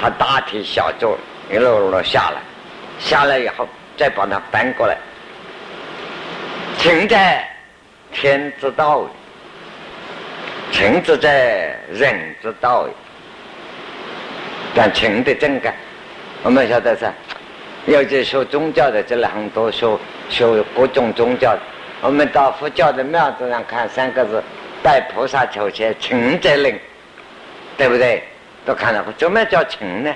[0.00, 1.18] 他大题小做，
[1.50, 2.40] 一路路下来，
[2.98, 4.96] 下来以后再把它翻过来，
[6.78, 7.46] 情在
[8.12, 9.08] 天之道。
[10.70, 12.88] 情之在人之道，
[14.74, 15.74] 但情的正感，
[16.42, 17.12] 我们晓得是，
[17.84, 19.86] 尤其学宗教的，这里很多学
[20.30, 21.60] 学各种宗教的。
[22.02, 24.42] 我们到佛教的庙子上看三个字，
[24.82, 26.76] 拜菩萨求签，请在灵，
[27.76, 28.24] 对不对？
[28.66, 30.12] 都看到怎么叫情呢？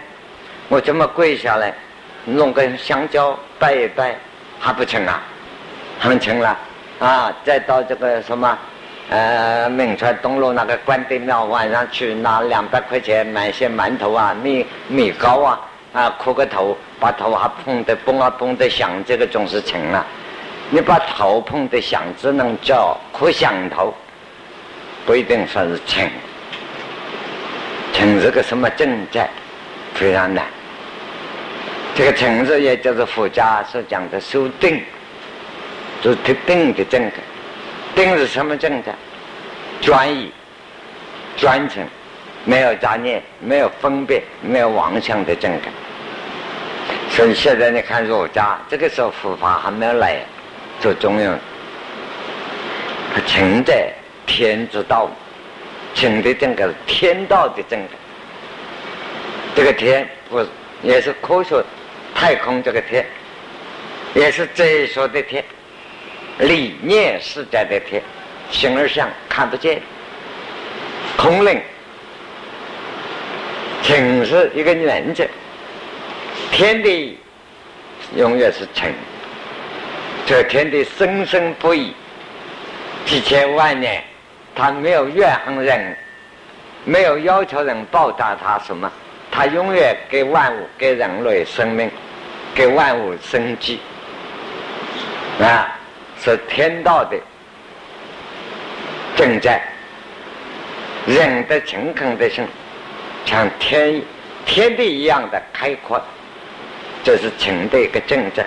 [0.69, 1.73] 我怎么跪下来，
[2.25, 4.17] 弄根香蕉拜一拜，
[4.59, 5.23] 还不成啊？
[6.01, 6.59] 很成了
[6.99, 7.33] 啊！
[7.45, 8.59] 再到这个什么？
[9.09, 15.61] 呃，明川东路那个关帝庙，晚上去拿两百块钱买些馒头啊、米米糕啊，
[15.93, 20.05] 啊磕个头，把头还碰得嘣啊嘣的响，这个总是成了。
[20.71, 23.95] 你把头碰得响，只能叫磕响头，
[25.05, 26.09] 不一定说是成。
[27.93, 29.29] 成是个什么正在，
[29.95, 30.45] 非常难。
[31.95, 34.83] 这个成字也就是佛家所讲的修定，
[36.03, 37.13] 就是特定的正感。
[37.95, 38.95] 定是什么正的？
[39.81, 40.31] 专一、
[41.37, 41.83] 专诚，
[42.45, 45.73] 没有杂念，没有分别，没有妄想的正感。
[47.09, 50.21] 所以现在你看儒家，这个时候佛法还没有来，
[50.81, 51.35] 做中庸，
[53.27, 53.93] 情在
[54.27, 55.11] 天之道，
[55.95, 57.89] 情的正感是天道的正感。
[59.55, 60.45] 这个天不
[60.83, 61.63] 也是科学
[62.15, 63.05] 太空这个天，
[64.15, 65.43] 也是哲学的天。
[66.39, 68.03] 理念世界的天，
[68.51, 69.81] 形而上看不见，
[71.17, 71.59] 空灵，
[73.83, 75.25] 情是一个原则，
[76.53, 77.19] 天地
[78.17, 78.93] 永远是成，
[80.27, 81.95] 这天地生生不已，
[83.05, 84.03] 几千万年，
[84.57, 85.97] 他没有怨恨人，
[86.85, 88.91] 没有要求人报答他什么，
[89.31, 91.89] 他永远给万物、给人类生命、
[92.57, 93.81] 给万物生机，
[95.41, 95.73] 啊。
[96.19, 97.17] 是天道的
[99.15, 99.61] 正在，
[101.07, 102.45] 人的诚恳的心，
[103.27, 104.01] 像天
[104.47, 106.03] 天地一样的开阔，
[107.05, 108.47] 这是情的一个正在。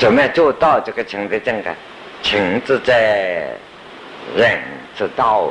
[0.00, 1.76] 怎么样做到这个情的正在？
[2.22, 3.46] 情之在
[4.34, 4.58] 人
[4.96, 5.50] 之道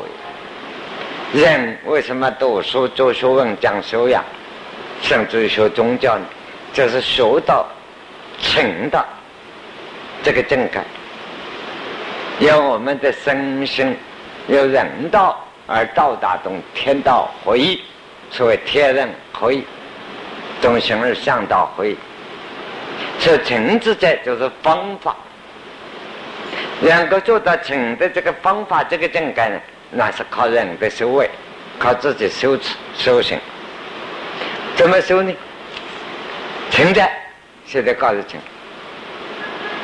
[1.34, 1.43] 也。
[1.43, 4.24] 人为什么读书、做学问、讲修养，
[5.04, 6.26] 甚至于学宗教呢？
[6.74, 7.64] 就是学到
[8.39, 9.06] 情的。
[10.24, 10.84] 这个正感，
[12.39, 13.95] 由我们的身心
[14.47, 17.80] 由人道而到达同天道合一，
[18.32, 19.64] 所谓天人合一，
[20.60, 21.95] 中心而向道合一。
[23.20, 25.16] 是情之在就是方法，
[26.82, 29.60] 两个做到情的这个方法，这个正感呢，
[29.91, 31.30] 那是靠人的修为，
[31.78, 33.38] 靠自己修持修行。
[34.76, 35.36] 怎么修呢？
[36.72, 37.12] 情在，
[37.66, 38.39] 现在告诉情。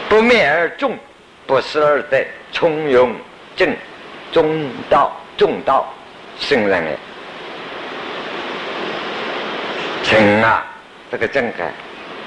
[0.07, 0.97] 不灭而众，
[1.45, 3.13] 不思而得，从容
[3.55, 3.75] 正
[4.31, 5.91] 中道，中道
[6.39, 6.97] 圣人也。
[10.03, 10.65] 请啊，
[11.11, 11.73] 这个正感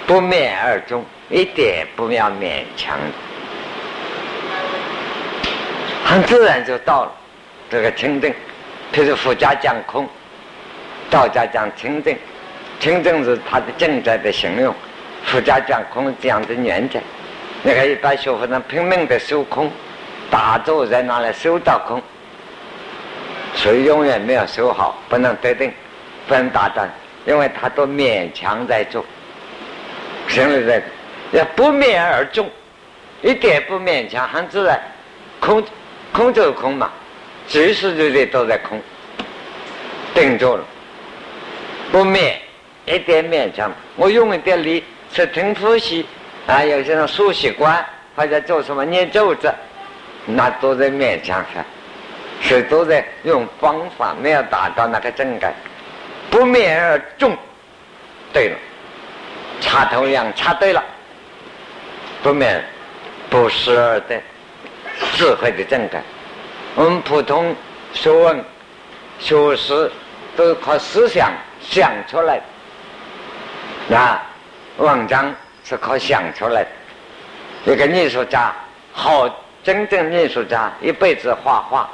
[0.08, 2.96] 不灭而终，一点不要勉强，
[6.02, 7.12] 很自然就到了
[7.70, 8.32] 这个清净。
[8.90, 10.08] 譬如佛家讲空，
[11.10, 12.16] 道家讲清净，
[12.80, 14.74] 清净是他的正在的形容，
[15.26, 16.98] 佛家讲空这样的原则。
[17.62, 19.70] 你看一般学佛人拼命的修空，
[20.30, 22.00] 打坐在那里修到空，
[23.54, 25.70] 所以永远没有修好，不能得定，
[26.26, 26.90] 不能打断，
[27.26, 29.04] 因为他都勉强在做，
[30.28, 30.82] 成了这个
[31.32, 32.48] 要不勉而中，
[33.22, 34.80] 一点不勉强，很自然，
[35.40, 35.64] 空
[36.12, 36.90] 空就是空嘛，
[37.46, 38.80] 随时随地都在空，
[40.14, 40.64] 定住了，
[41.90, 42.34] 不勉
[42.86, 46.06] 一点勉强，我用一点力是听呼吸。
[46.46, 47.84] 啊，有些人梳习惯
[48.16, 49.52] 或者做什么念咒子，
[50.24, 51.62] 那都在勉强上，
[52.40, 55.52] 是都在用方法，没有达到那个正感，
[56.30, 57.36] 不勉而中，
[58.32, 58.56] 对了，
[59.60, 60.82] 插头一样插对了，
[62.22, 62.64] 不免
[63.30, 64.20] 不失而得
[65.14, 66.02] 智慧的正感。
[66.74, 67.54] 我们普通
[67.92, 68.44] 学问、
[69.18, 69.90] 学识
[70.36, 71.30] 都是靠思想
[71.60, 72.42] 想出来的，
[73.88, 74.20] 那，
[74.78, 75.34] 文章。
[75.64, 76.70] 是靠想出来的。
[77.70, 78.50] 一个艺术家，
[78.94, 79.28] 好，
[79.62, 81.86] 真正艺术家一辈子画画。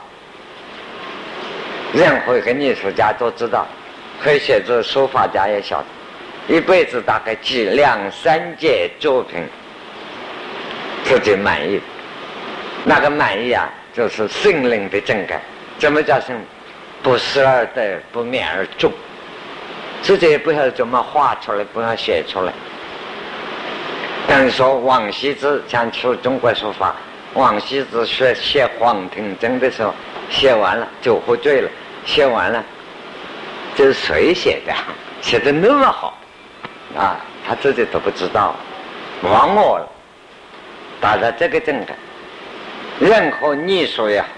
[1.93, 3.67] 任何一个艺术家都知道，
[4.23, 5.87] 可以写作书法家也晓得，
[6.47, 9.43] 一辈子大概几两三件作品，
[11.05, 11.81] 自己满意。
[12.85, 15.41] 那个满意啊，就是心灵的正感。
[15.79, 16.37] 怎么叫心？
[17.03, 18.93] 不思而得，不勉而中。
[20.03, 22.53] 自己也不晓得怎么画出来，不要写出来。
[24.29, 26.95] 等于说，王羲之讲出中国书法，
[27.33, 29.95] 王羲之学写《黄庭真》的时候，
[30.29, 31.71] 写完了就喝醉了。
[32.05, 32.63] 写完了，
[33.75, 34.75] 这是谁写的？
[35.23, 36.19] 写的那么好，
[36.97, 38.55] 啊，他自己都不知道，
[39.23, 39.89] 忘我了。
[41.01, 41.97] 打着这个正感，
[42.99, 44.29] 任何艺术也好，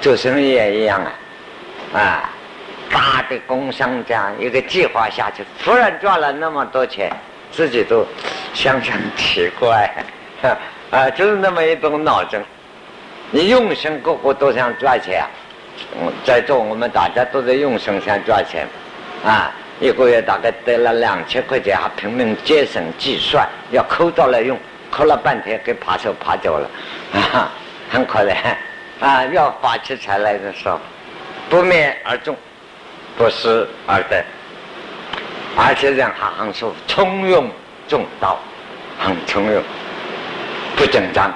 [0.00, 1.12] 做生意也一样啊，
[1.94, 2.30] 啊，
[2.90, 7.10] 大的工商家一个计划下去，突然赚了那么多钱。
[7.52, 8.04] 自己都
[8.52, 9.88] 相当奇怪，
[10.90, 12.38] 啊，就是那么一种脑筋。
[13.30, 15.24] 你用心，个个都想赚钱。
[16.24, 18.66] 在座我们大家都在用心想赚钱，
[19.24, 19.50] 啊，
[19.80, 24.58] 一个月大概得了两千块钱，还拼命节省计算，要抠到了用，
[24.90, 26.70] 抠了半天给扒手扒掉了，
[27.12, 27.50] 啊，
[27.90, 28.34] 很可怜。
[28.98, 30.80] 啊，要发起财来的时候，
[31.50, 32.34] 不勉而中，
[33.18, 34.24] 不思而得。
[35.54, 37.50] 而且人还很说从容
[37.86, 38.38] 重道，
[38.98, 39.62] 很从容，
[40.76, 41.30] 不紧张，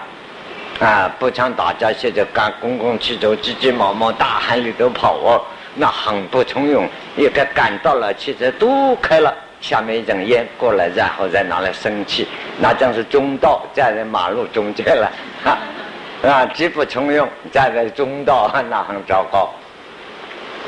[0.80, 5.44] 啊，不像大家现在赶公共汽车急急忙忙大汗里头跑哦，
[5.74, 6.88] 那很不从容。
[7.16, 12.26] 一个赶到了，汽车都开了，下面一阵烟过来，然后再拿来生气，
[12.58, 15.10] 那将是中道，站在马路中间了，
[16.28, 19.48] 啊，极不从容，站在中道，那很糟糕。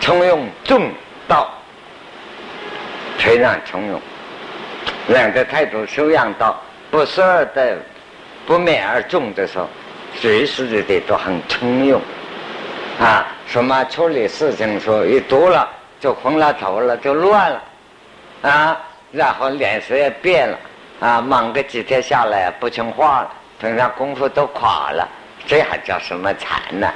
[0.01, 0.91] 从容重
[1.29, 1.51] 道。
[3.19, 4.01] 非常从容，
[5.07, 7.77] 两个态度修养到不思而得、
[8.45, 9.69] 不勉而重的时候，
[10.17, 12.03] 随时随地都很从容。
[13.01, 15.69] 啊，什么处理事情时候一多了
[15.99, 17.63] 就昏了头了，就乱了，
[18.43, 18.81] 啊，
[19.11, 20.59] 然后脸色也变了，
[21.01, 23.31] 啊，忙个几天下来不听话了，
[23.61, 25.09] 平常功夫都垮了，
[25.47, 26.89] 这还叫什么禅呢？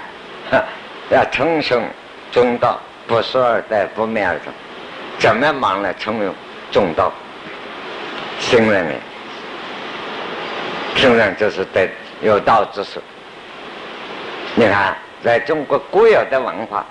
[1.11, 1.89] 要从容
[2.33, 4.53] 中道，不说而得，不面而中。
[5.19, 5.95] 怎么忙呢？
[5.99, 6.35] 从容
[6.71, 7.13] 中道，
[8.39, 8.95] 信任呢？
[10.97, 11.89] 信任就是得
[12.23, 13.01] 有道之士。
[14.55, 16.85] 你看，在中国固有的文化，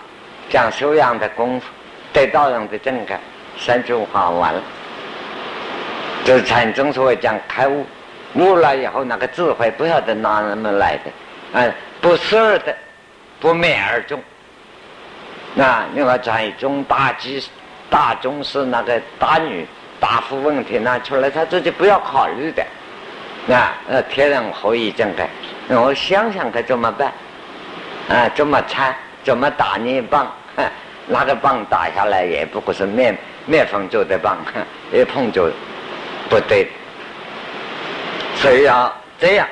[0.49, 1.67] 讲修养的功夫，
[2.13, 3.19] 得道人的正感，
[3.57, 4.61] 三句话完了。
[6.23, 7.86] 就是禅宗所谓讲开悟，
[8.34, 11.71] 悟了以后那个智慧不晓得哪那么来的，啊，
[12.01, 12.76] 不思而得，
[13.39, 14.21] 不勉而中。
[15.53, 17.43] 那另外禅宗大吉。
[17.88, 19.65] 大宗师那个大女
[19.99, 22.65] 大夫问题拿出来，他自己不要考虑的，
[23.55, 25.30] 啊，呃，天人合一正感，
[25.69, 27.13] 我想想该怎么办？
[28.09, 28.95] 啊，怎么参？
[29.23, 30.31] 怎么打你一棒？
[31.07, 34.37] 那个棒打下来也不过是面面粉做的棒，
[34.91, 35.51] 一碰就
[36.29, 36.67] 不对。
[38.35, 39.47] 所以要这样，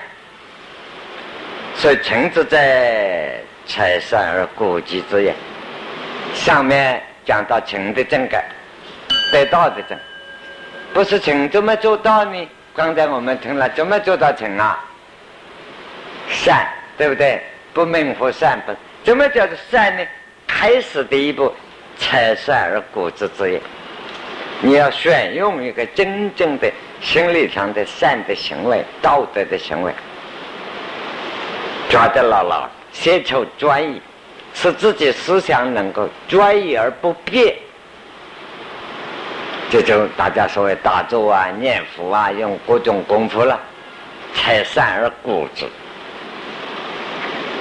[1.76, 5.34] 所以情之在，财善而孤己之也。
[6.34, 7.02] 上面。
[7.26, 8.44] 讲到情的正改，
[9.32, 9.98] 得道的正，
[10.94, 12.50] 不是情怎么做到呢？
[12.76, 14.78] 刚才我们听了，怎么做到情啊？
[16.28, 17.42] 善，对不对？
[17.74, 20.06] 不明佛善本，怎么叫做善呢？
[20.48, 21.52] 开始的一步，
[21.98, 23.62] 才善而固之之也。
[24.62, 26.72] 你要选用一个真正的
[27.02, 29.92] 心理上的善的行为、道德的行为，
[31.90, 34.02] 抓得牢牢，先求专一。
[34.56, 37.56] 使自己思想能够专一而不变，
[39.72, 43.60] 这就大家所谓打坐啊、念佛啊，用各种功夫了，
[44.36, 45.66] 才善而固执，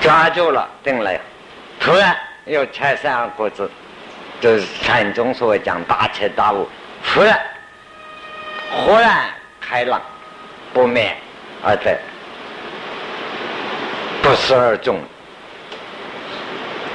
[0.03, 1.11] 抓住了定了，
[1.81, 2.15] 突然。
[2.45, 3.71] 又才善而固执，
[4.41, 6.69] 就是禅宗所谓讲大彻大悟，
[7.07, 7.41] 突然。
[8.73, 9.27] 忽然
[9.61, 10.03] 开朗，
[10.73, 11.17] 不灭
[11.63, 11.97] 而得，
[14.23, 14.99] 不思而终。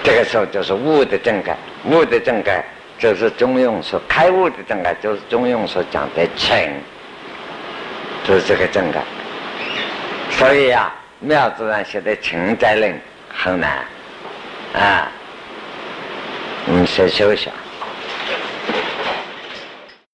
[0.04, 1.56] 这个时候就是悟的正改，
[1.86, 2.62] 悟的正改
[3.00, 6.70] 就是中庸所开悟的正改，就是中庸所讲的情，
[8.26, 9.02] 就是这个正改。
[10.32, 13.00] 所以呀，庙子上写的情在论
[13.30, 13.84] 很难
[14.74, 15.08] 啊，
[16.66, 17.50] 你先休息。